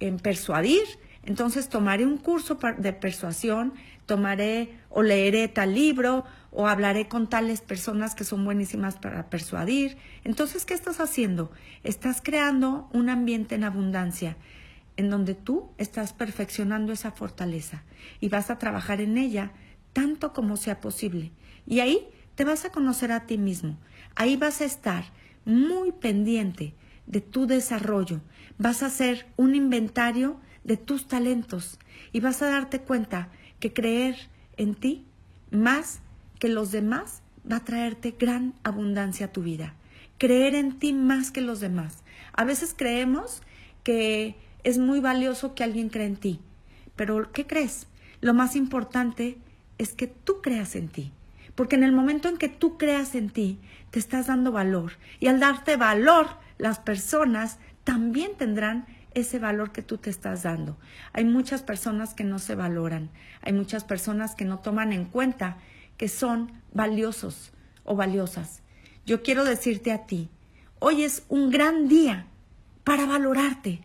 en 0.00 0.18
persuadir, 0.18 0.82
entonces 1.24 1.68
tomaré 1.68 2.06
un 2.06 2.16
curso 2.16 2.58
de 2.78 2.92
persuasión, 2.92 3.74
tomaré 4.06 4.78
o 4.88 5.02
leeré 5.02 5.48
tal 5.48 5.74
libro 5.74 6.24
o 6.50 6.66
hablaré 6.66 7.08
con 7.08 7.28
tales 7.28 7.60
personas 7.60 8.14
que 8.14 8.24
son 8.24 8.44
buenísimas 8.44 8.96
para 8.96 9.28
persuadir. 9.28 9.98
Entonces, 10.24 10.64
¿qué 10.64 10.74
estás 10.74 11.00
haciendo? 11.00 11.50
Estás 11.84 12.22
creando 12.22 12.88
un 12.92 13.10
ambiente 13.10 13.56
en 13.56 13.64
abundancia 13.64 14.36
en 14.96 15.10
donde 15.10 15.34
tú 15.34 15.70
estás 15.78 16.12
perfeccionando 16.12 16.92
esa 16.92 17.12
fortaleza 17.12 17.84
y 18.20 18.30
vas 18.30 18.50
a 18.50 18.58
trabajar 18.58 19.00
en 19.00 19.18
ella 19.18 19.52
tanto 19.92 20.32
como 20.32 20.56
sea 20.56 20.80
posible. 20.80 21.30
Y 21.66 21.80
ahí 21.80 22.08
te 22.34 22.44
vas 22.44 22.64
a 22.64 22.72
conocer 22.72 23.12
a 23.12 23.26
ti 23.26 23.36
mismo. 23.36 23.78
Ahí 24.16 24.36
vas 24.36 24.60
a 24.60 24.64
estar 24.64 25.04
muy 25.44 25.92
pendiente 25.92 26.74
de 27.08 27.20
tu 27.20 27.46
desarrollo. 27.46 28.20
Vas 28.58 28.82
a 28.82 28.86
hacer 28.86 29.26
un 29.36 29.56
inventario 29.56 30.38
de 30.62 30.76
tus 30.76 31.08
talentos 31.08 31.78
y 32.12 32.20
vas 32.20 32.42
a 32.42 32.50
darte 32.50 32.80
cuenta 32.80 33.30
que 33.58 33.72
creer 33.72 34.16
en 34.56 34.74
ti 34.74 35.04
más 35.50 36.00
que 36.38 36.48
los 36.48 36.70
demás 36.70 37.22
va 37.50 37.56
a 37.56 37.64
traerte 37.64 38.14
gran 38.18 38.54
abundancia 38.62 39.26
a 39.26 39.32
tu 39.32 39.42
vida. 39.42 39.74
Creer 40.18 40.54
en 40.54 40.78
ti 40.78 40.92
más 40.92 41.30
que 41.30 41.40
los 41.40 41.60
demás. 41.60 42.04
A 42.32 42.44
veces 42.44 42.74
creemos 42.76 43.42
que 43.82 44.36
es 44.62 44.78
muy 44.78 45.00
valioso 45.00 45.54
que 45.54 45.64
alguien 45.64 45.88
cree 45.88 46.06
en 46.06 46.16
ti, 46.16 46.40
pero 46.94 47.32
¿qué 47.32 47.46
crees? 47.46 47.86
Lo 48.20 48.34
más 48.34 48.56
importante 48.56 49.38
es 49.78 49.94
que 49.94 50.08
tú 50.08 50.42
creas 50.42 50.76
en 50.76 50.88
ti. 50.88 51.12
Porque 51.54 51.76
en 51.76 51.84
el 51.84 51.92
momento 51.92 52.28
en 52.28 52.36
que 52.36 52.48
tú 52.48 52.76
creas 52.76 53.14
en 53.14 53.30
ti, 53.30 53.58
te 53.90 53.98
estás 53.98 54.26
dando 54.26 54.52
valor. 54.52 54.92
Y 55.18 55.26
al 55.26 55.40
darte 55.40 55.76
valor, 55.76 56.28
las 56.58 56.78
personas 56.78 57.58
también 57.84 58.32
tendrán 58.36 58.86
ese 59.14 59.38
valor 59.38 59.72
que 59.72 59.82
tú 59.82 59.96
te 59.98 60.10
estás 60.10 60.42
dando. 60.42 60.76
Hay 61.12 61.24
muchas 61.24 61.62
personas 61.62 62.14
que 62.14 62.24
no 62.24 62.38
se 62.38 62.54
valoran, 62.54 63.10
hay 63.40 63.52
muchas 63.52 63.84
personas 63.84 64.34
que 64.34 64.44
no 64.44 64.58
toman 64.58 64.92
en 64.92 65.06
cuenta 65.06 65.58
que 65.96 66.08
son 66.08 66.52
valiosos 66.72 67.52
o 67.84 67.96
valiosas. 67.96 68.62
Yo 69.06 69.22
quiero 69.22 69.44
decirte 69.44 69.92
a 69.92 70.06
ti, 70.06 70.28
hoy 70.78 71.02
es 71.02 71.24
un 71.28 71.50
gran 71.50 71.88
día 71.88 72.26
para 72.84 73.06
valorarte, 73.06 73.82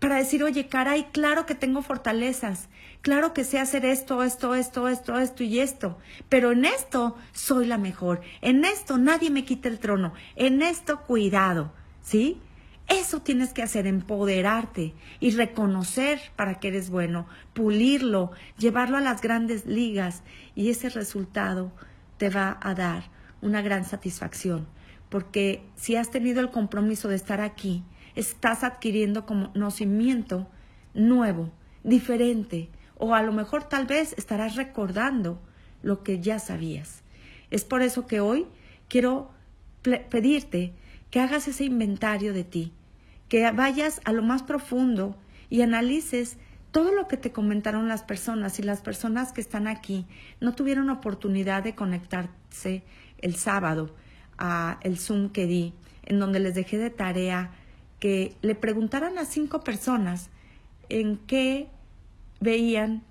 para 0.00 0.16
decir, 0.16 0.42
oye, 0.42 0.68
caray, 0.68 1.04
claro 1.12 1.46
que 1.46 1.54
tengo 1.54 1.80
fortalezas, 1.80 2.68
claro 3.00 3.32
que 3.32 3.44
sé 3.44 3.58
hacer 3.58 3.84
esto, 3.84 4.22
esto, 4.22 4.54
esto, 4.54 4.88
esto, 4.88 5.18
esto 5.18 5.44
y 5.44 5.60
esto, 5.60 5.98
pero 6.28 6.52
en 6.52 6.64
esto 6.64 7.16
soy 7.32 7.66
la 7.66 7.78
mejor, 7.78 8.20
en 8.42 8.64
esto 8.64 8.98
nadie 8.98 9.30
me 9.30 9.44
quita 9.44 9.68
el 9.68 9.78
trono, 9.78 10.12
en 10.36 10.60
esto 10.60 11.02
cuidado 11.02 11.72
¿sí? 12.04 12.38
Eso 12.86 13.22
tienes 13.22 13.52
que 13.52 13.62
hacer, 13.62 13.86
empoderarte 13.86 14.94
y 15.18 15.30
reconocer 15.30 16.20
para 16.36 16.60
que 16.60 16.68
eres 16.68 16.90
bueno, 16.90 17.26
pulirlo, 17.54 18.30
llevarlo 18.58 18.98
a 18.98 19.00
las 19.00 19.22
grandes 19.22 19.64
ligas 19.64 20.22
y 20.54 20.68
ese 20.68 20.90
resultado 20.90 21.72
te 22.18 22.28
va 22.28 22.58
a 22.60 22.74
dar 22.74 23.10
una 23.40 23.62
gran 23.62 23.84
satisfacción, 23.84 24.66
porque 25.08 25.64
si 25.76 25.96
has 25.96 26.10
tenido 26.10 26.40
el 26.40 26.50
compromiso 26.50 27.08
de 27.08 27.16
estar 27.16 27.40
aquí, 27.40 27.84
estás 28.14 28.62
adquiriendo 28.62 29.26
conocimiento 29.26 30.46
nuevo, 30.92 31.50
diferente, 31.82 32.68
o 32.96 33.14
a 33.14 33.22
lo 33.22 33.32
mejor 33.32 33.64
tal 33.64 33.86
vez 33.86 34.14
estarás 34.18 34.56
recordando 34.56 35.40
lo 35.82 36.02
que 36.02 36.20
ya 36.20 36.38
sabías. 36.38 37.02
Es 37.50 37.64
por 37.64 37.82
eso 37.82 38.06
que 38.06 38.20
hoy 38.20 38.46
quiero 38.88 39.30
pedirte 39.82 40.74
que 41.14 41.20
hagas 41.20 41.46
ese 41.46 41.62
inventario 41.62 42.32
de 42.32 42.42
ti, 42.42 42.72
que 43.28 43.48
vayas 43.52 44.00
a 44.04 44.10
lo 44.10 44.20
más 44.20 44.42
profundo 44.42 45.16
y 45.48 45.62
analices 45.62 46.38
todo 46.72 46.90
lo 46.90 47.06
que 47.06 47.16
te 47.16 47.30
comentaron 47.30 47.86
las 47.86 48.02
personas 48.02 48.58
y 48.58 48.64
las 48.64 48.80
personas 48.80 49.32
que 49.32 49.40
están 49.40 49.68
aquí 49.68 50.06
no 50.40 50.56
tuvieron 50.56 50.90
oportunidad 50.90 51.62
de 51.62 51.76
conectarse 51.76 52.82
el 53.18 53.36
sábado 53.36 53.94
a 54.38 54.80
el 54.82 54.98
Zoom 54.98 55.28
que 55.28 55.46
di, 55.46 55.72
en 56.02 56.18
donde 56.18 56.40
les 56.40 56.56
dejé 56.56 56.78
de 56.78 56.90
tarea 56.90 57.52
que 58.00 58.34
le 58.42 58.56
preguntaran 58.56 59.16
a 59.16 59.24
cinco 59.24 59.62
personas 59.62 60.30
en 60.88 61.18
qué 61.28 61.68
veían 62.40 63.04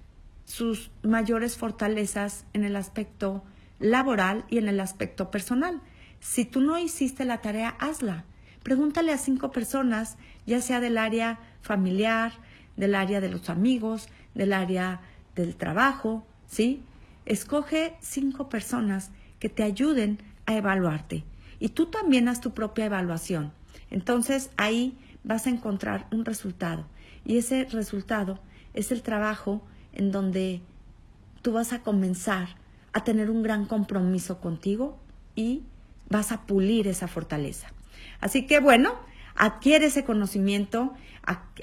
sus 0.43 0.91
mayores 1.03 1.55
fortalezas 1.55 2.45
en 2.51 2.65
el 2.65 2.75
aspecto 2.75 3.45
laboral 3.79 4.43
y 4.49 4.57
en 4.57 4.67
el 4.67 4.81
aspecto 4.81 5.31
personal. 5.31 5.81
Si 6.23 6.45
tú 6.45 6.61
no 6.61 6.79
hiciste 6.79 7.25
la 7.25 7.41
tarea, 7.41 7.75
hazla. 7.79 8.23
Pregúntale 8.63 9.11
a 9.11 9.17
cinco 9.17 9.51
personas, 9.51 10.15
ya 10.47 10.61
sea 10.61 10.79
del 10.79 10.97
área 10.97 11.37
familiar, 11.61 12.31
del 12.77 12.95
área 12.95 13.19
de 13.19 13.29
los 13.29 13.49
amigos, 13.49 14.07
del 14.33 14.53
área 14.53 15.01
del 15.35 15.57
trabajo, 15.57 16.25
¿sí? 16.47 16.81
Escoge 17.25 17.97
cinco 17.99 18.47
personas 18.47 19.11
que 19.37 19.49
te 19.49 19.63
ayuden 19.63 20.17
a 20.45 20.55
evaluarte. 20.55 21.25
Y 21.59 21.69
tú 21.69 21.87
también 21.87 22.29
haz 22.29 22.39
tu 22.39 22.53
propia 22.53 22.85
evaluación. 22.85 23.51
Entonces 23.91 24.49
ahí 24.55 24.97
vas 25.25 25.45
a 25.45 25.49
encontrar 25.49 26.07
un 26.13 26.23
resultado. 26.23 26.85
Y 27.25 27.37
ese 27.37 27.65
resultado 27.65 28.39
es 28.73 28.93
el 28.93 29.03
trabajo 29.03 29.61
en 29.91 30.13
donde 30.13 30.61
tú 31.41 31.51
vas 31.51 31.73
a 31.73 31.83
comenzar 31.83 32.55
a 32.93 33.03
tener 33.03 33.29
un 33.29 33.43
gran 33.43 33.65
compromiso 33.65 34.39
contigo 34.39 34.97
y 35.35 35.63
vas 36.09 36.31
a 36.31 36.45
pulir 36.45 36.87
esa 36.87 37.07
fortaleza. 37.07 37.71
Así 38.19 38.45
que 38.45 38.59
bueno, 38.59 38.93
adquiere 39.35 39.87
ese 39.87 40.03
conocimiento, 40.03 40.93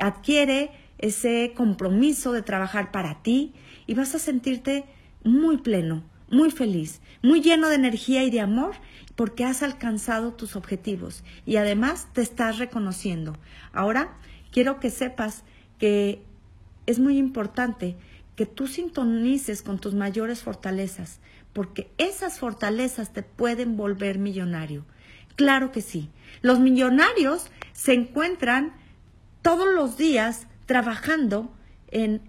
adquiere 0.01 0.71
ese 0.99 1.53
compromiso 1.57 2.33
de 2.33 2.43
trabajar 2.43 2.91
para 2.91 3.23
ti 3.23 3.55
y 3.87 3.95
vas 3.95 4.15
a 4.15 4.19
sentirte 4.19 4.85
muy 5.25 5.59
pleno, 5.59 6.03
muy 6.31 6.51
feliz, 6.51 7.01
muy 7.23 7.41
lleno 7.41 7.69
de 7.69 7.75
energía 7.75 8.23
y 8.25 8.31
de 8.31 8.41
amor 8.41 8.75
porque 9.17 9.45
has 9.45 9.63
alcanzado 9.63 10.33
tus 10.33 10.57
objetivos 10.57 11.25
y 11.45 11.57
además 11.57 12.09
te 12.13 12.23
estás 12.23 12.59
reconociendo. 12.59 13.37
Ahora 13.73 14.17
quiero 14.51 14.81
que 14.81 14.91
sepas 14.91 15.45
que 15.79 16.23
es 16.87 16.99
muy 16.99 17.19
importante 17.19 17.97
que 18.37 18.47
tú 18.47 18.67
sintonices 18.67 19.63
con 19.63 19.79
tus 19.79 19.95
mayores 19.95 20.43
fortalezas, 20.43 21.21
porque 21.53 21.91
esas 21.99 22.39
fortalezas 22.39 23.13
te 23.13 23.23
pueden 23.23 23.77
volver 23.77 24.19
millonario. 24.19 24.85
Claro 25.37 25.73
que 25.73 25.83
sí. 25.83 26.11
Los 26.43 26.61
millonarios 26.61 27.51
se 27.73 27.95
encuentran 27.95 28.73
todos 29.43 29.67
los 29.75 29.97
días 29.97 30.47
trabajando 30.67 31.53
en 31.91 32.21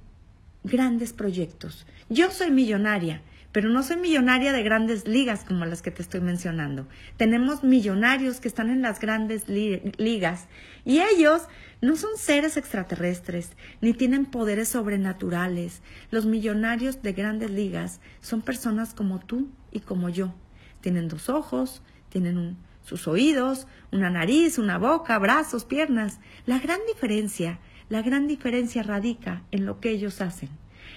grandes 0.64 1.14
proyectos. 1.14 1.86
Yo 2.10 2.32
soy 2.32 2.52
millonaria 2.52 3.22
pero 3.52 3.70
no 3.70 3.84
soy 3.84 3.98
millonaria 3.98 4.54
de 4.54 4.64
grandes 4.64 5.08
ligas 5.08 5.44
como 5.44 5.66
las 5.66 5.82
que 5.82 5.92
te 5.92 6.02
estoy 6.02 6.22
mencionando. 6.22 6.88
Tenemos 7.18 7.64
millonarios 7.64 8.40
que 8.40 8.48
están 8.48 8.70
en 8.70 8.82
las 8.82 9.00
grandes 9.00 9.48
ligas 9.48 10.48
y 10.86 11.00
ellos 11.00 11.44
no 11.82 11.96
son 11.96 12.12
seres 12.18 12.58
extraterrestres 12.58 13.52
ni 13.82 13.94
tienen 13.94 14.26
poderes 14.26 14.70
sobrenaturales. 14.70 15.82
Los 16.12 16.26
millonarios 16.26 17.02
de 17.02 17.14
grandes 17.14 17.52
ligas 17.52 18.00
son 18.22 18.42
personas 18.42 18.94
como 18.94 19.20
tú 19.20 19.50
y 19.72 19.82
como 19.82 20.10
yo. 20.10 20.34
Tienen 20.82 21.08
dos 21.08 21.30
ojos, 21.30 21.82
tienen 22.10 22.58
sus 22.84 23.08
oídos, 23.08 23.68
una 23.92 24.10
nariz, 24.10 24.58
una 24.58 24.78
boca, 24.78 25.18
brazos, 25.20 25.66
piernas. 25.66 26.20
La 26.46 26.60
gran 26.60 26.80
diferencia, 26.88 27.60
la 27.90 28.02
gran 28.02 28.28
diferencia 28.28 28.84
radica 28.84 29.44
en 29.52 29.66
lo 29.66 29.80
que 29.80 29.90
ellos 29.90 30.22
hacen. 30.22 30.50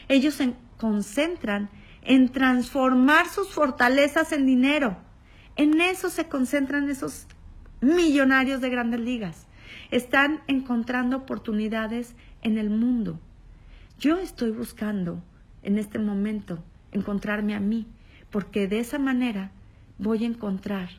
Ellos 0.09 0.35
se 0.35 0.55
concentran 0.77 1.71
en 2.05 2.29
transformar 2.31 3.29
sus 3.29 3.49
fortalezas 3.49 4.33
en 4.33 4.47
dinero. 4.47 4.97
En 5.57 5.81
eso 5.81 6.11
se 6.11 6.29
concentran 6.29 6.89
esos 6.91 7.27
millonarios 7.81 8.61
de 8.61 8.71
grandes 8.71 9.01
ligas. 9.01 9.47
Están 9.91 10.41
encontrando 10.47 11.17
oportunidades 11.19 12.15
en 12.43 12.59
el 12.59 12.71
mundo. 12.71 13.19
Yo 13.99 14.19
estoy 14.19 14.51
buscando 14.51 15.23
en 15.63 15.79
este 15.79 15.99
momento 15.99 16.63
encontrarme 16.93 17.55
a 17.55 17.61
mí, 17.61 17.87
porque 18.31 18.69
de 18.69 18.81
esa 18.81 18.99
manera 18.99 19.51
voy 19.99 20.25
a 20.25 20.29
encontrar 20.29 20.91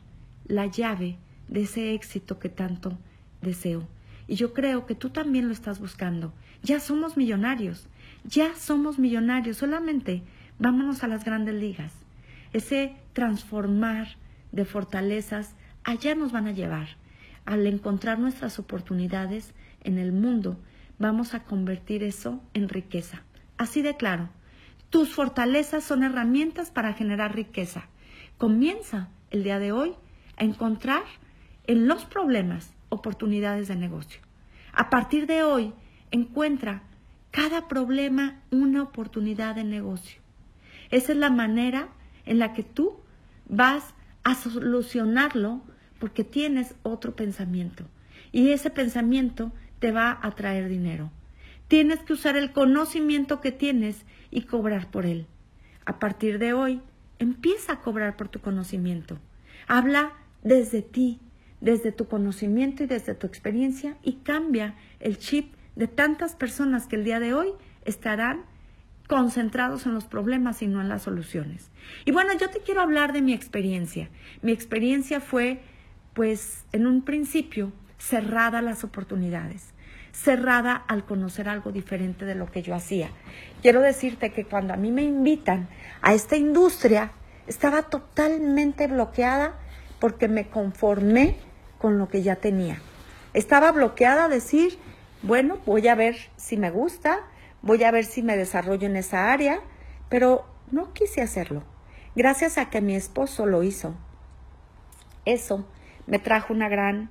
la 0.46 0.66
llave 0.66 1.18
de 1.48 1.62
ese 1.62 1.94
éxito 1.94 2.38
que 2.38 2.48
tanto 2.48 2.98
deseo. 3.42 3.86
Y 4.28 4.34
yo 4.34 4.52
creo 4.52 4.86
que 4.86 4.94
tú 4.94 5.10
también 5.10 5.46
lo 5.46 5.52
estás 5.52 5.78
buscando. 5.78 6.32
Ya 6.62 6.80
somos 6.80 7.16
millonarios, 7.16 7.86
ya 8.24 8.54
somos 8.56 8.98
millonarios, 8.98 9.58
solamente 9.58 10.22
Vámonos 10.58 11.04
a 11.04 11.08
las 11.08 11.24
grandes 11.24 11.54
ligas. 11.54 11.92
Ese 12.52 12.96
transformar 13.12 14.16
de 14.52 14.64
fortalezas, 14.64 15.54
allá 15.84 16.14
nos 16.14 16.32
van 16.32 16.46
a 16.46 16.52
llevar. 16.52 16.88
Al 17.44 17.66
encontrar 17.66 18.18
nuestras 18.18 18.58
oportunidades 18.58 19.52
en 19.84 19.98
el 19.98 20.12
mundo, 20.12 20.58
vamos 20.98 21.34
a 21.34 21.44
convertir 21.44 22.02
eso 22.02 22.42
en 22.54 22.68
riqueza. 22.68 23.22
Así 23.58 23.82
de 23.82 23.96
claro, 23.96 24.30
tus 24.88 25.14
fortalezas 25.14 25.84
son 25.84 26.02
herramientas 26.02 26.70
para 26.70 26.94
generar 26.94 27.34
riqueza. 27.34 27.88
Comienza 28.38 29.10
el 29.30 29.44
día 29.44 29.58
de 29.58 29.72
hoy 29.72 29.94
a 30.38 30.44
encontrar 30.44 31.02
en 31.66 31.86
los 31.86 32.06
problemas 32.06 32.72
oportunidades 32.88 33.68
de 33.68 33.76
negocio. 33.76 34.20
A 34.72 34.88
partir 34.88 35.26
de 35.26 35.42
hoy, 35.42 35.74
encuentra 36.10 36.82
cada 37.30 37.68
problema 37.68 38.40
una 38.50 38.82
oportunidad 38.82 39.54
de 39.54 39.64
negocio. 39.64 40.25
Esa 40.90 41.12
es 41.12 41.18
la 41.18 41.30
manera 41.30 41.88
en 42.24 42.38
la 42.38 42.52
que 42.52 42.62
tú 42.62 42.96
vas 43.48 43.94
a 44.24 44.34
solucionarlo 44.34 45.62
porque 45.98 46.24
tienes 46.24 46.74
otro 46.82 47.16
pensamiento. 47.16 47.84
Y 48.32 48.50
ese 48.50 48.70
pensamiento 48.70 49.52
te 49.78 49.92
va 49.92 50.18
a 50.20 50.30
traer 50.32 50.68
dinero. 50.68 51.10
Tienes 51.68 52.00
que 52.00 52.12
usar 52.12 52.36
el 52.36 52.52
conocimiento 52.52 53.40
que 53.40 53.52
tienes 53.52 54.04
y 54.30 54.42
cobrar 54.42 54.90
por 54.90 55.06
él. 55.06 55.26
A 55.84 55.98
partir 55.98 56.38
de 56.38 56.52
hoy, 56.52 56.80
empieza 57.18 57.74
a 57.74 57.80
cobrar 57.80 58.16
por 58.16 58.28
tu 58.28 58.40
conocimiento. 58.40 59.18
Habla 59.66 60.12
desde 60.42 60.82
ti, 60.82 61.20
desde 61.60 61.92
tu 61.92 62.06
conocimiento 62.06 62.84
y 62.84 62.86
desde 62.86 63.14
tu 63.14 63.26
experiencia 63.26 63.96
y 64.02 64.14
cambia 64.14 64.74
el 65.00 65.18
chip 65.18 65.54
de 65.74 65.88
tantas 65.88 66.34
personas 66.34 66.86
que 66.86 66.96
el 66.96 67.04
día 67.04 67.20
de 67.20 67.34
hoy 67.34 67.52
estarán 67.84 68.44
concentrados 69.06 69.86
en 69.86 69.94
los 69.94 70.04
problemas 70.04 70.62
y 70.62 70.66
no 70.66 70.80
en 70.80 70.88
las 70.88 71.02
soluciones. 71.02 71.70
Y 72.04 72.12
bueno, 72.12 72.32
yo 72.38 72.50
te 72.50 72.60
quiero 72.60 72.80
hablar 72.80 73.12
de 73.12 73.22
mi 73.22 73.32
experiencia. 73.32 74.08
Mi 74.42 74.52
experiencia 74.52 75.20
fue, 75.20 75.60
pues, 76.14 76.64
en 76.72 76.86
un 76.86 77.02
principio, 77.02 77.72
cerrada 77.98 78.58
a 78.58 78.62
las 78.62 78.84
oportunidades, 78.84 79.72
cerrada 80.12 80.74
al 80.74 81.04
conocer 81.04 81.48
algo 81.48 81.72
diferente 81.72 82.24
de 82.24 82.34
lo 82.34 82.50
que 82.50 82.62
yo 82.62 82.74
hacía. 82.74 83.10
Quiero 83.62 83.80
decirte 83.80 84.32
que 84.32 84.44
cuando 84.44 84.74
a 84.74 84.76
mí 84.76 84.90
me 84.90 85.02
invitan 85.02 85.68
a 86.02 86.14
esta 86.14 86.36
industria, 86.36 87.12
estaba 87.46 87.82
totalmente 87.82 88.86
bloqueada 88.86 89.54
porque 90.00 90.28
me 90.28 90.48
conformé 90.48 91.36
con 91.78 91.98
lo 91.98 92.08
que 92.08 92.22
ya 92.22 92.36
tenía. 92.36 92.78
Estaba 93.34 93.72
bloqueada 93.72 94.24
a 94.24 94.28
decir, 94.28 94.78
bueno, 95.22 95.58
voy 95.66 95.88
a 95.88 95.94
ver 95.94 96.16
si 96.36 96.56
me 96.56 96.70
gusta, 96.70 97.20
voy 97.66 97.82
a 97.84 97.90
ver 97.90 98.04
si 98.04 98.22
me 98.22 98.36
desarrollo 98.36 98.86
en 98.86 98.96
esa 98.96 99.32
área, 99.32 99.60
pero 100.08 100.46
no 100.70 100.92
quise 100.92 101.20
hacerlo. 101.20 101.64
Gracias 102.14 102.58
a 102.58 102.70
que 102.70 102.80
mi 102.80 102.94
esposo 102.94 103.44
lo 103.44 103.62
hizo. 103.62 103.94
Eso 105.24 105.66
me 106.06 106.18
trajo 106.18 106.54
una 106.54 106.68
gran, 106.68 107.10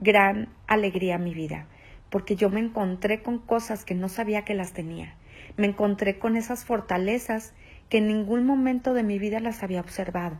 gran 0.00 0.48
alegría 0.66 1.16
a 1.16 1.18
mi 1.18 1.34
vida, 1.34 1.66
porque 2.08 2.34
yo 2.34 2.48
me 2.48 2.60
encontré 2.60 3.22
con 3.22 3.38
cosas 3.38 3.84
que 3.84 3.94
no 3.94 4.08
sabía 4.08 4.44
que 4.44 4.54
las 4.54 4.72
tenía. 4.72 5.14
Me 5.56 5.66
encontré 5.66 6.18
con 6.18 6.36
esas 6.36 6.64
fortalezas 6.64 7.52
que 7.90 7.98
en 7.98 8.08
ningún 8.08 8.46
momento 8.46 8.94
de 8.94 9.02
mi 9.02 9.18
vida 9.18 9.40
las 9.40 9.62
había 9.62 9.80
observado. 9.80 10.38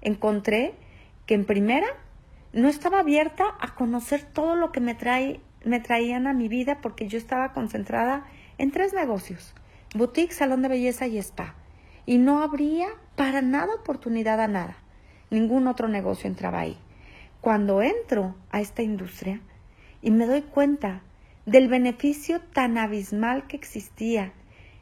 Encontré 0.00 0.74
que 1.26 1.34
en 1.34 1.44
primera 1.44 1.88
no 2.52 2.68
estaba 2.68 3.00
abierta 3.00 3.44
a 3.60 3.74
conocer 3.74 4.22
todo 4.22 4.54
lo 4.54 4.70
que 4.72 4.80
me, 4.80 4.94
trae, 4.94 5.40
me 5.64 5.80
traían 5.80 6.26
a 6.26 6.32
mi 6.32 6.48
vida 6.48 6.80
porque 6.80 7.08
yo 7.08 7.18
estaba 7.18 7.52
concentrada 7.52 8.24
en 8.58 8.70
tres 8.70 8.92
negocios, 8.92 9.54
boutique, 9.94 10.32
salón 10.32 10.62
de 10.62 10.68
belleza 10.68 11.06
y 11.06 11.18
spa. 11.18 11.54
Y 12.04 12.18
no 12.18 12.42
habría 12.42 12.88
para 13.16 13.42
nada 13.42 13.74
oportunidad 13.74 14.40
a 14.40 14.48
nada. 14.48 14.76
Ningún 15.30 15.66
otro 15.66 15.88
negocio 15.88 16.28
entraba 16.28 16.60
ahí. 16.60 16.76
Cuando 17.40 17.82
entro 17.82 18.34
a 18.50 18.60
esta 18.60 18.82
industria 18.82 19.40
y 20.00 20.10
me 20.10 20.26
doy 20.26 20.42
cuenta 20.42 21.02
del 21.46 21.68
beneficio 21.68 22.40
tan 22.40 22.78
abismal 22.78 23.46
que 23.46 23.56
existía 23.56 24.32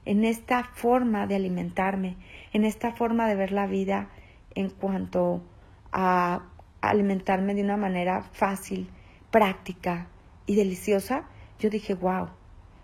en 0.04 0.24
esta 0.24 0.64
forma 0.64 1.26
de 1.26 1.36
alimentarme, 1.36 2.16
en 2.52 2.64
esta 2.64 2.92
forma 2.92 3.28
de 3.28 3.36
ver 3.36 3.52
la 3.52 3.66
vida 3.66 4.08
en 4.54 4.70
cuanto 4.70 5.42
a 5.92 6.42
alimentarme 6.80 7.54
de 7.54 7.62
una 7.62 7.76
manera 7.76 8.22
fácil, 8.22 8.88
práctica 9.30 10.08
y 10.50 10.56
deliciosa, 10.56 11.28
yo 11.60 11.70
dije, 11.70 11.94
wow, 11.94 12.28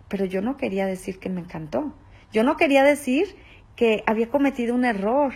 pero 0.07 0.25
yo 0.25 0.41
no 0.41 0.57
quería 0.57 0.87
decir 0.87 1.19
que 1.19 1.29
me 1.29 1.41
encantó. 1.41 1.93
Yo 2.33 2.45
no 2.45 2.57
quería 2.57 2.85
decir 2.85 3.27
que 3.75 4.05
había 4.07 4.29
cometido 4.29 4.73
un 4.73 4.85
error. 4.85 5.35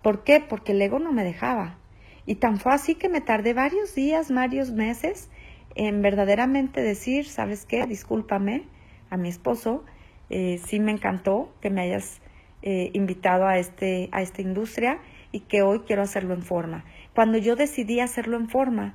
¿Por 0.00 0.24
qué? 0.24 0.40
Porque 0.40 0.72
el 0.72 0.80
ego 0.80 1.00
no 1.00 1.12
me 1.12 1.22
dejaba. 1.22 1.76
Y 2.24 2.36
tan 2.36 2.58
fue 2.58 2.72
así 2.72 2.94
que 2.94 3.10
me 3.10 3.20
tardé 3.20 3.52
varios 3.52 3.94
días, 3.94 4.32
varios 4.32 4.70
meses 4.70 5.28
en 5.74 6.00
verdaderamente 6.00 6.80
decir, 6.80 7.26
¿sabes 7.26 7.66
qué? 7.66 7.86
Discúlpame 7.86 8.62
a 9.10 9.18
mi 9.18 9.28
esposo, 9.28 9.84
eh, 10.30 10.58
sí 10.64 10.80
me 10.80 10.92
encantó 10.92 11.52
que 11.60 11.68
me 11.68 11.82
hayas 11.82 12.22
eh, 12.62 12.90
invitado 12.94 13.46
a, 13.46 13.58
este, 13.58 14.08
a 14.12 14.22
esta 14.22 14.40
industria 14.40 14.98
y 15.30 15.40
que 15.40 15.60
hoy 15.60 15.80
quiero 15.80 16.00
hacerlo 16.00 16.32
en 16.32 16.42
forma. 16.42 16.86
Cuando 17.14 17.36
yo 17.36 17.54
decidí 17.54 18.00
hacerlo 18.00 18.38
en 18.38 18.48
forma, 18.48 18.94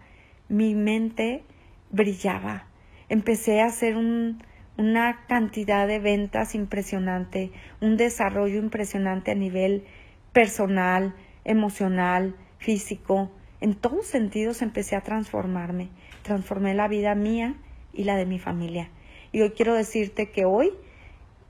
mi 0.50 0.74
mente 0.74 1.44
brillaba. 1.92 2.71
Empecé 3.12 3.60
a 3.60 3.66
hacer 3.66 3.98
un, 3.98 4.42
una 4.78 5.26
cantidad 5.28 5.86
de 5.86 6.00
ventas 6.00 6.56
impresionante, 6.56 7.52
un 7.82 7.98
desarrollo 7.98 8.58
impresionante 8.58 9.32
a 9.32 9.36
nivel 9.36 9.84
personal, 10.32 11.14
emocional, 11.44 12.38
físico. 12.58 13.30
En 13.60 13.76
todos 13.76 14.06
sentidos 14.06 14.62
empecé 14.62 14.96
a 14.96 15.02
transformarme. 15.02 15.90
Transformé 16.24 16.74
la 16.74 16.88
vida 16.88 17.14
mía 17.14 17.56
y 17.92 18.06
la 18.06 18.16
de 18.16 18.26
mi 18.26 18.40
familia. 18.40 18.88
Y 19.34 19.42
hoy 19.42 19.50
quiero 19.50 19.74
decirte 19.74 20.32
que 20.32 20.46
hoy 20.46 20.72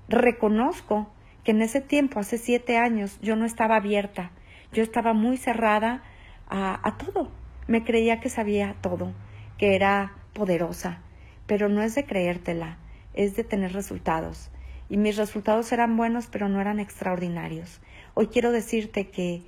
reconozco 0.10 1.12
que 1.44 1.52
en 1.52 1.62
ese 1.62 1.80
tiempo, 1.80 2.20
hace 2.20 2.40
siete 2.40 2.80
años, 2.80 3.20
yo 3.22 3.36
no 3.36 3.46
estaba 3.46 3.76
abierta. 3.76 4.32
Yo 4.74 4.82
estaba 4.82 5.14
muy 5.14 5.38
cerrada 5.38 6.02
a, 6.50 6.80
a 6.82 6.98
todo. 6.98 7.30
Me 7.68 7.84
creía 7.84 8.20
que 8.20 8.30
sabía 8.30 8.78
todo, 8.82 9.14
que 9.60 9.76
era 9.76 10.14
poderosa. 10.34 11.04
Pero 11.48 11.70
no 11.70 11.82
es 11.82 11.96
de 11.96 12.06
creértela 12.06 12.78
es 13.14 13.36
de 13.36 13.44
tener 13.44 13.74
resultados. 13.74 14.50
Y 14.90 14.98
mis 14.98 15.18
resultados 15.18 15.72
eran 15.72 15.96
buenos, 15.96 16.28
pero 16.28 16.50
no 16.50 16.60
eran 16.60 16.80
extraordinarios. 16.80 17.80
Hoy 18.14 18.28
quiero 18.28 18.52
decirte 18.52 19.10
que 19.10 19.42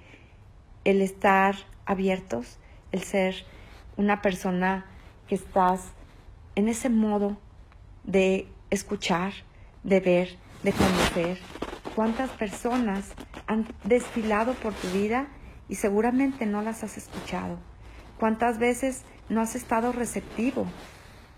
el 0.86 1.02
estar 1.02 1.56
abiertos, 1.86 2.60
el 2.92 3.04
ser 3.04 3.36
una 3.98 4.22
persona 4.22 4.86
que 5.28 5.36
estás 5.36 5.92
en 6.56 6.68
ese 6.68 6.90
modo 6.90 7.38
de 8.04 8.48
escuchar, 8.70 9.34
de 9.84 10.00
ver, 10.00 10.38
de 10.64 10.72
conocer, 10.72 11.40
cuántas 11.96 12.30
personas 12.32 13.14
han 13.48 13.68
desfilado 13.84 14.54
por 14.56 14.74
tu 14.74 14.88
vida 14.90 15.28
y 15.68 15.76
seguramente 15.76 16.46
no 16.46 16.62
las 16.62 16.84
has 16.84 16.98
escuchado. 16.98 17.58
¿Cuántas 18.18 18.60
veces 18.60 19.04
no 19.30 19.42
has 19.42 19.56
estado 19.56 19.92
receptivo? 19.92 20.66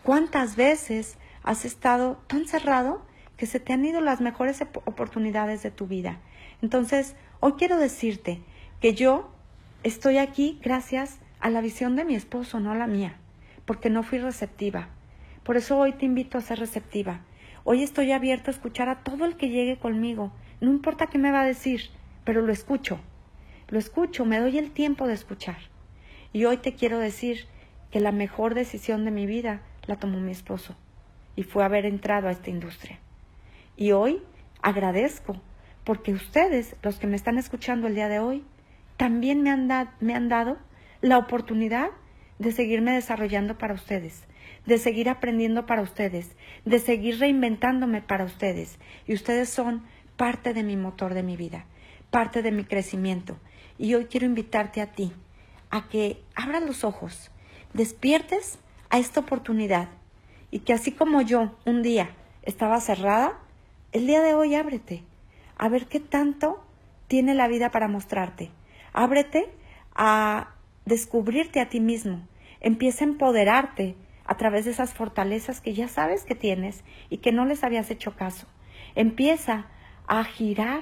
¿Cuántas 0.06 0.56
veces 0.56 1.18
has 1.44 1.66
estado 1.66 2.18
tan 2.28 2.48
cerrado 2.48 3.02
que 3.36 3.46
se 3.46 3.60
te 3.60 3.74
han 3.74 3.84
ido 3.84 4.00
las 4.00 4.22
mejores 4.22 4.62
oportunidades 4.62 5.62
de 5.62 5.70
tu 5.70 5.88
vida. 5.88 6.20
Entonces, 6.62 7.18
Hoy 7.42 7.54
quiero 7.60 7.78
decirte 7.78 8.42
que 8.82 8.96
yo 8.96 9.30
estoy 9.84 10.18
aquí 10.18 10.58
gracias 10.64 11.20
a 11.40 11.52
la 11.52 11.62
visión 11.62 11.96
de 11.96 12.04
mi 12.04 12.16
esposo, 12.16 12.60
no 12.60 12.72
a 12.72 12.76
la 12.76 12.88
mía, 12.88 13.18
porque 13.66 13.92
no 13.92 14.02
fui 14.02 14.18
receptiva. 14.18 14.88
Por 15.44 15.58
eso 15.58 15.78
hoy 15.78 15.94
te 15.94 16.06
invito 16.06 16.40
a 16.40 16.42
ser 16.42 16.58
receptiva. 16.58 17.20
Hoy 17.66 17.84
estoy 17.84 18.14
abierto 18.14 18.50
a 18.50 18.54
escuchar 18.54 18.90
a 18.90 19.04
todo 19.04 19.26
el 19.26 19.36
que 19.36 19.50
llegue 19.50 19.78
conmigo. 19.78 20.32
No 20.60 20.72
importa 20.72 21.06
qué 21.06 21.20
me 21.20 21.30
va 21.30 21.42
a 21.42 21.46
decir, 21.46 21.92
pero 22.24 22.42
lo 22.42 22.52
escucho. 22.52 23.00
Lo 23.68 23.78
escucho, 23.78 24.26
me 24.26 24.40
doy 24.40 24.58
el 24.58 24.72
tiempo 24.72 25.06
de 25.06 25.14
escuchar. 25.14 25.58
Y 26.34 26.46
hoy 26.46 26.58
te 26.58 26.74
quiero 26.74 26.98
decir 26.98 27.46
que 27.92 28.00
la 28.00 28.12
mejor 28.12 28.56
decisión 28.56 29.06
de 29.06 29.12
mi 29.12 29.28
vida 29.28 29.62
la 29.88 29.98
tomó 29.98 30.20
mi 30.20 30.32
esposo 30.32 30.76
y 31.36 31.44
fue 31.44 31.64
haber 31.64 31.86
entrado 31.86 32.28
a 32.28 32.32
esta 32.32 32.50
industria. 32.50 33.00
Y 33.78 33.92
hoy 33.92 34.22
agradezco 34.62 35.42
porque 35.84 36.14
ustedes, 36.14 36.76
los 36.82 36.98
que 36.98 37.08
me 37.08 37.16
están 37.16 37.38
escuchando 37.38 37.88
el 37.88 37.96
día 37.96 38.10
de 38.10 38.20
hoy, 38.20 38.44
también 38.98 39.42
me 39.44 39.52
han, 39.52 39.68
me 40.00 40.16
han 40.16 40.30
dado 40.30 40.58
la 41.02 41.18
oportunidad 41.18 41.90
de 42.40 42.52
seguirme 42.52 42.94
desarrollando 42.94 43.58
para 43.58 43.74
ustedes, 43.74 44.24
de 44.66 44.78
seguir 44.78 45.10
aprendiendo 45.10 45.66
para 45.66 45.82
ustedes, 45.82 46.36
de 46.66 46.80
seguir 46.80 47.20
reinventándome 47.20 48.02
para 48.02 48.26
ustedes. 48.26 48.80
Y 49.06 49.14
ustedes 49.14 49.50
son 49.50 49.84
parte 50.18 50.54
de 50.54 50.64
mi 50.64 50.76
motor 50.78 51.14
de 51.14 51.24
mi 51.24 51.38
vida, 51.38 51.66
parte 52.10 52.42
de 52.42 52.52
mi 52.52 52.64
crecimiento. 52.64 53.38
Y 53.78 53.94
hoy 53.94 54.06
quiero 54.06 54.26
invitarte 54.26 54.82
a 54.82 54.92
ti 54.92 55.12
a 55.70 55.88
que 55.90 56.22
abras 56.36 56.64
los 56.64 56.84
ojos, 56.84 57.32
despiertes 57.74 58.60
a 58.90 58.98
esta 58.98 59.22
oportunidad 59.22 59.90
y 60.52 60.60
que 60.60 60.74
así 60.74 60.92
como 60.92 61.22
yo 61.22 61.52
un 61.66 61.82
día 61.82 62.10
estaba 62.44 62.80
cerrada, 62.80 63.40
el 63.92 64.08
día 64.08 64.22
de 64.22 64.34
hoy 64.34 64.56
ábrete, 64.56 65.04
a 65.58 65.70
ver 65.70 65.88
qué 65.88 66.00
tanto 66.00 66.64
tiene 67.08 67.34
la 67.34 67.48
vida 67.48 67.72
para 67.72 67.88
mostrarte. 67.88 68.52
Ábrete 68.94 69.50
a 69.96 70.50
descubrirte 70.86 71.60
a 71.60 71.70
ti 71.70 71.80
mismo. 71.80 72.22
Empieza 72.62 73.04
a 73.04 73.08
empoderarte 73.08 73.96
a 74.26 74.38
través 74.38 74.66
de 74.66 74.72
esas 74.72 74.94
fortalezas 74.94 75.62
que 75.62 75.74
ya 75.74 75.88
sabes 75.88 76.24
que 76.24 76.36
tienes 76.36 76.84
y 77.10 77.18
que 77.18 77.32
no 77.32 77.46
les 77.46 77.64
habías 77.64 77.92
hecho 77.92 78.16
caso. 78.16 78.48
Empieza 78.96 79.68
a 80.08 80.24
girar 80.24 80.82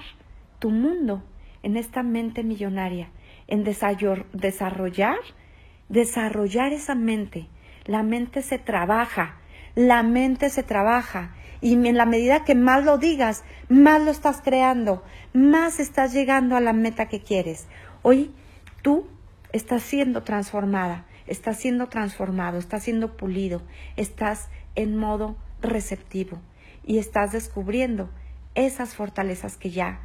tu 0.60 0.70
mundo 0.70 1.24
en 1.62 1.78
esta 1.78 2.04
mente 2.04 2.44
millonaria, 2.44 3.10
en 3.48 3.64
desarrollar, 3.64 5.20
desarrollar 5.90 6.74
esa 6.74 6.96
mente. 6.96 7.48
La 7.86 8.04
mente 8.04 8.42
se 8.42 8.58
trabaja, 8.58 9.36
la 9.76 10.04
mente 10.04 10.50
se 10.50 10.64
trabaja. 10.64 11.36
Y 11.62 11.74
en 11.74 11.98
la 11.98 12.06
medida 12.06 12.44
que 12.44 12.56
más 12.56 12.84
lo 12.84 12.98
digas, 12.98 13.44
más 13.70 14.02
lo 14.02 14.12
estás 14.12 14.42
creando, 14.42 15.04
más 15.34 15.80
estás 15.80 16.14
llegando 16.14 16.56
a 16.56 16.62
la 16.62 16.74
meta 16.74 17.08
que 17.08 17.22
quieres. 17.22 17.68
Hoy 18.02 18.34
tú 18.82 19.08
estás 19.54 19.84
siendo 19.84 20.24
transformada, 20.24 21.06
estás 21.26 21.58
siendo 21.58 21.88
transformado, 21.88 22.58
estás 22.58 22.84
siendo 22.84 23.16
pulido, 23.16 23.62
estás 23.96 24.50
en 24.76 24.98
modo 24.98 25.38
receptivo. 25.62 26.40
Y 26.86 26.98
estás 26.98 27.32
descubriendo 27.32 28.10
esas 28.56 28.96
fortalezas 28.96 29.56
que 29.56 29.72
ya 29.72 30.02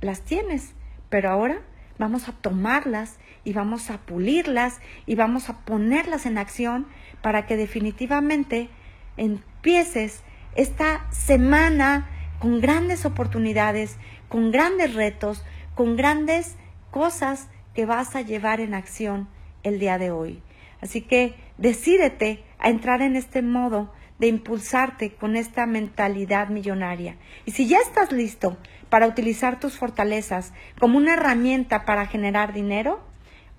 las 0.00 0.20
tienes, 0.20 0.74
pero 1.08 1.30
ahora 1.30 1.62
vamos 1.98 2.28
a 2.28 2.32
tomarlas 2.32 3.18
y 3.44 3.52
vamos 3.52 3.90
a 3.90 3.98
pulirlas 3.98 4.80
y 5.06 5.14
vamos 5.14 5.48
a 5.50 5.58
ponerlas 5.64 6.26
en 6.26 6.38
acción 6.38 6.86
para 7.22 7.46
que 7.46 7.56
definitivamente 7.56 8.70
empieces 9.16 10.22
esta 10.54 11.06
semana 11.10 12.08
con 12.38 12.60
grandes 12.60 13.04
oportunidades, 13.04 13.96
con 14.28 14.50
grandes 14.50 14.94
retos, 14.94 15.44
con 15.74 15.96
grandes 15.96 16.56
cosas 16.90 17.48
que 17.74 17.86
vas 17.86 18.16
a 18.16 18.22
llevar 18.22 18.60
en 18.60 18.74
acción 18.74 19.28
el 19.62 19.78
día 19.78 19.98
de 19.98 20.10
hoy. 20.10 20.42
Así 20.80 21.02
que 21.02 21.34
decídete 21.58 22.44
a 22.58 22.70
entrar 22.70 23.02
en 23.02 23.16
este 23.16 23.42
modo 23.42 23.92
de 24.18 24.26
impulsarte 24.26 25.14
con 25.14 25.36
esta 25.36 25.66
mentalidad 25.66 26.48
millonaria. 26.48 27.16
Y 27.44 27.52
si 27.52 27.68
ya 27.68 27.78
estás 27.78 28.12
listo 28.12 28.56
para 28.90 29.06
utilizar 29.06 29.60
tus 29.60 29.78
fortalezas 29.78 30.52
como 30.78 30.98
una 30.98 31.14
herramienta 31.14 31.84
para 31.84 32.06
generar 32.06 32.52
dinero, 32.52 33.00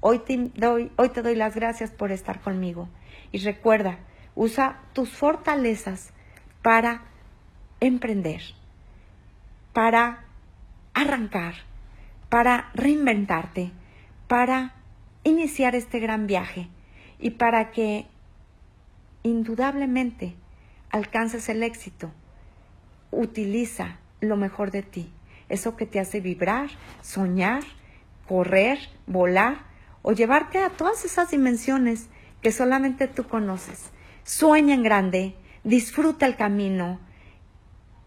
hoy 0.01 0.19
te 0.19 0.51
doy, 0.55 0.91
hoy 0.97 1.09
te 1.09 1.21
doy 1.21 1.35
las 1.35 1.55
gracias 1.55 1.91
por 1.91 2.11
estar 2.11 2.41
conmigo. 2.41 2.89
Y 3.31 3.39
recuerda, 3.39 3.99
usa 4.35 4.81
tus 4.93 5.09
fortalezas 5.09 6.11
para 6.61 7.03
emprender, 7.79 8.41
para 9.71 10.25
arrancar, 10.93 11.55
para 12.27 12.69
reinventarte, 12.73 13.71
para 14.27 14.75
iniciar 15.23 15.75
este 15.75 15.99
gran 15.99 16.27
viaje 16.27 16.67
y 17.17 17.31
para 17.31 17.71
que 17.71 18.07
indudablemente 19.23 20.35
alcances 20.89 21.49
el 21.49 21.63
éxito. 21.63 22.11
Utiliza 23.11 23.97
lo 24.21 24.35
mejor 24.35 24.71
de 24.71 24.83
ti, 24.83 25.11
eso 25.47 25.75
que 25.75 25.85
te 25.85 25.99
hace 25.99 26.21
vibrar, 26.21 26.69
soñar, 27.01 27.63
correr, 28.27 28.79
volar 29.07 29.65
o 30.01 30.11
llevarte 30.11 30.59
a 30.59 30.69
todas 30.69 31.05
esas 31.05 31.31
dimensiones 31.31 32.07
que 32.41 32.51
solamente 32.51 33.07
tú 33.07 33.27
conoces. 33.27 33.89
Sueña 34.23 34.75
en 34.75 34.83
grande, 34.83 35.35
disfruta 35.63 36.25
el 36.25 36.35
camino, 36.35 36.99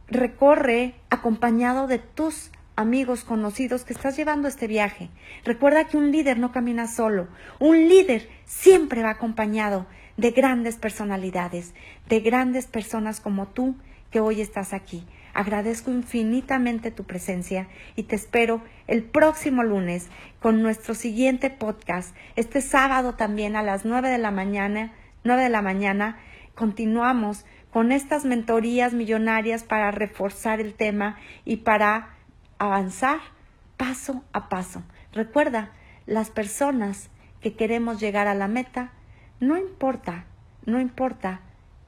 recorre 0.09 0.95
acompañado 1.11 1.87
de 1.87 1.99
tus 1.99 2.51
amigos, 2.77 3.25
conocidos 3.25 3.85
que 3.85 3.93
estás 3.93 4.17
llevando 4.17 4.49
este 4.49 4.67
viaje. 4.67 5.11
Recuerda 5.45 5.87
que 5.87 5.97
un 5.97 6.11
líder 6.11 6.39
no 6.39 6.53
camina 6.53 6.89
solo, 6.89 7.29
un 7.59 7.89
líder 7.89 8.29
siempre 8.45 9.03
va 9.03 9.11
acompañado 9.11 9.87
de 10.17 10.31
grandes 10.31 10.77
personalidades, 10.77 11.75
de 12.09 12.21
grandes 12.21 12.67
personas 12.67 13.21
como 13.21 13.49
tú 13.49 13.77
que 14.11 14.21
hoy 14.21 14.41
estás 14.41 14.73
aquí. 14.73 15.07
Agradezco 15.35 15.91
infinitamente 15.91 16.91
tu 16.91 17.05
presencia 17.05 17.69
y 17.97 18.03
te 18.03 18.17
espero 18.17 18.63
el 18.87 19.03
próximo 19.03 19.63
lunes 19.63 20.09
con 20.41 20.63
nuestro 20.63 20.95
siguiente 20.95 21.49
podcast. 21.49 22.15
Este 22.37 22.61
sábado 22.61 23.15
también 23.15 23.57
a 23.57 23.63
las 23.63 23.85
nueve 23.85 24.11
de 24.11 24.19
la 24.19 24.31
mañana, 24.31 24.93
nueve 25.25 25.45
de 25.45 25.49
la 25.49 25.63
mañana, 25.63 26.19
continuamos 26.55 27.47
con 27.71 27.93
estas 27.93 28.27
mentorías 28.27 28.93
millonarias 28.93 29.65
para 29.65 29.91
reforzar 29.91 30.61
el 30.61 30.75
tema 30.75 31.17
y 31.47 31.59
para 31.59 32.11
avanzar 32.59 33.19
paso 33.79 34.23
a 34.35 34.51
paso. 34.51 34.83
Recuerda, 35.13 35.73
las 36.07 36.31
personas 36.31 37.09
que 37.41 37.55
queremos 37.55 38.01
llegar 38.01 38.29
a 38.29 38.35
la 38.35 38.49
meta, 38.49 38.93
no 39.43 39.59
importa, 39.59 40.25
no 40.67 40.81
importa 40.81 41.41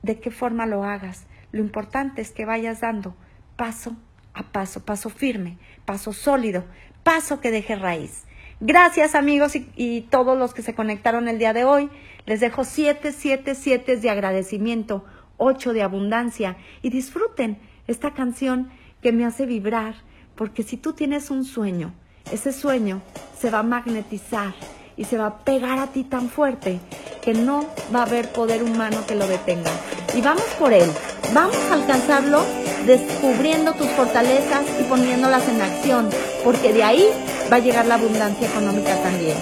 de 0.03 0.19
qué 0.19 0.33
forma 0.33 0.67
lo 0.67 0.83
hagas, 0.83 1.25
lo 1.53 1.61
importante 1.61 2.21
es 2.21 2.33
que 2.33 2.45
vayas 2.45 2.81
dando 2.81 3.14
paso 3.55 3.97
a 4.35 4.43
paso, 4.43 4.85
paso 4.85 5.09
firme, 5.09 5.57
paso 5.85 6.12
sólido, 6.12 6.64
paso 7.05 7.40
que 7.40 7.53
deje 7.53 7.77
raíz. 7.77 8.25
Gracias 8.59 9.14
amigos 9.14 9.53
y, 9.55 10.01
todos 10.11 10.37
los 10.37 10.53
que 10.53 10.62
se 10.62 10.75
conectaron 10.75 11.29
el 11.29 11.38
día 11.38 11.53
de 11.53 11.64
hoy. 11.64 11.90
Les 12.27 12.40
dejo 12.40 12.64
siete, 12.64 13.12
siete, 13.12 13.55
siete 13.55 13.97
de 13.99 14.11
agradecimiento, 14.11 15.05
ocho 15.37 15.73
de 15.73 15.83
abundancia 15.83 16.57
y 16.83 16.90
disfruten 16.90 17.59
esta 17.87 18.14
canción 18.14 18.71
que 19.01 19.12
me 19.12 19.25
hace 19.25 19.47
vibrar, 19.47 19.95
porque 20.35 20.64
si 20.64 20.77
tú 20.77 20.93
tienes 20.93 21.31
un 21.31 21.45
sueño, 21.45 21.95
ese 22.33 22.53
sueño 22.53 23.01
se 23.38 23.51
va 23.51 23.61
a 23.61 23.62
magnetizar 23.62 24.55
y 24.96 25.04
se 25.04 25.18
va 25.18 25.26
a 25.26 25.38
pegar 25.38 25.78
a 25.78 25.87
ti 25.88 26.04
tan 26.04 26.28
fuerte 26.28 26.80
que 27.22 27.35
no 27.35 27.64
va 27.94 28.00
a 28.00 28.07
haber 28.07 28.30
poder 28.30 28.62
humano 28.62 28.98
que 29.07 29.14
lo 29.14 29.26
detenga. 29.26 29.70
Y 30.14 30.20
vamos 30.20 30.44
por 30.59 30.72
él, 30.72 30.90
vamos 31.33 31.57
a 31.70 31.74
alcanzarlo 31.74 32.42
descubriendo 32.87 33.72
tus 33.72 33.88
fortalezas 33.88 34.62
y 34.80 34.85
poniéndolas 34.85 35.48
en 35.48 35.62
acción, 35.62 36.11
porque 36.44 36.72
de 36.72 36.85
ahí 36.85 37.09
va 37.50 37.57
a 37.57 37.61
llegar 37.61 37.87
la 37.87 37.94
abundancia 37.94 38.48
económica 38.48 38.94
también. 39.02 39.37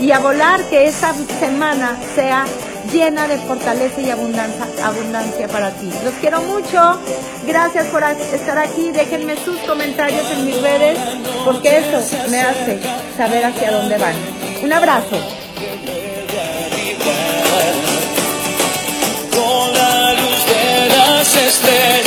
Y 0.00 0.10
a 0.12 0.18
volar 0.18 0.62
que 0.68 0.86
esta 0.86 1.12
semana 1.40 1.98
sea 2.14 2.44
llena 2.92 3.26
de 3.26 3.36
fortaleza 3.38 4.00
y 4.00 4.10
abundancia, 4.10 4.64
abundancia 4.84 5.48
para 5.48 5.70
ti. 5.72 5.90
Los 6.04 6.14
quiero 6.14 6.40
mucho. 6.42 6.98
Gracias 7.46 7.86
por 7.86 8.02
estar 8.02 8.58
aquí. 8.58 8.90
Déjenme 8.92 9.36
sus 9.36 9.58
comentarios 9.60 10.30
en 10.30 10.46
mis 10.46 10.60
redes 10.62 10.98
porque 11.44 11.78
eso 11.78 12.00
me 12.30 12.40
hace 12.42 12.80
saber 13.16 13.44
hacia 13.44 13.72
dónde 13.72 13.98
van. 13.98 14.47
Un 14.62 14.72
abrazo. 14.72 15.16
Con 19.30 19.72
la 19.72 20.12
luz 20.14 20.46
de 20.46 20.88
las 20.88 21.36
estrellas. 21.36 21.97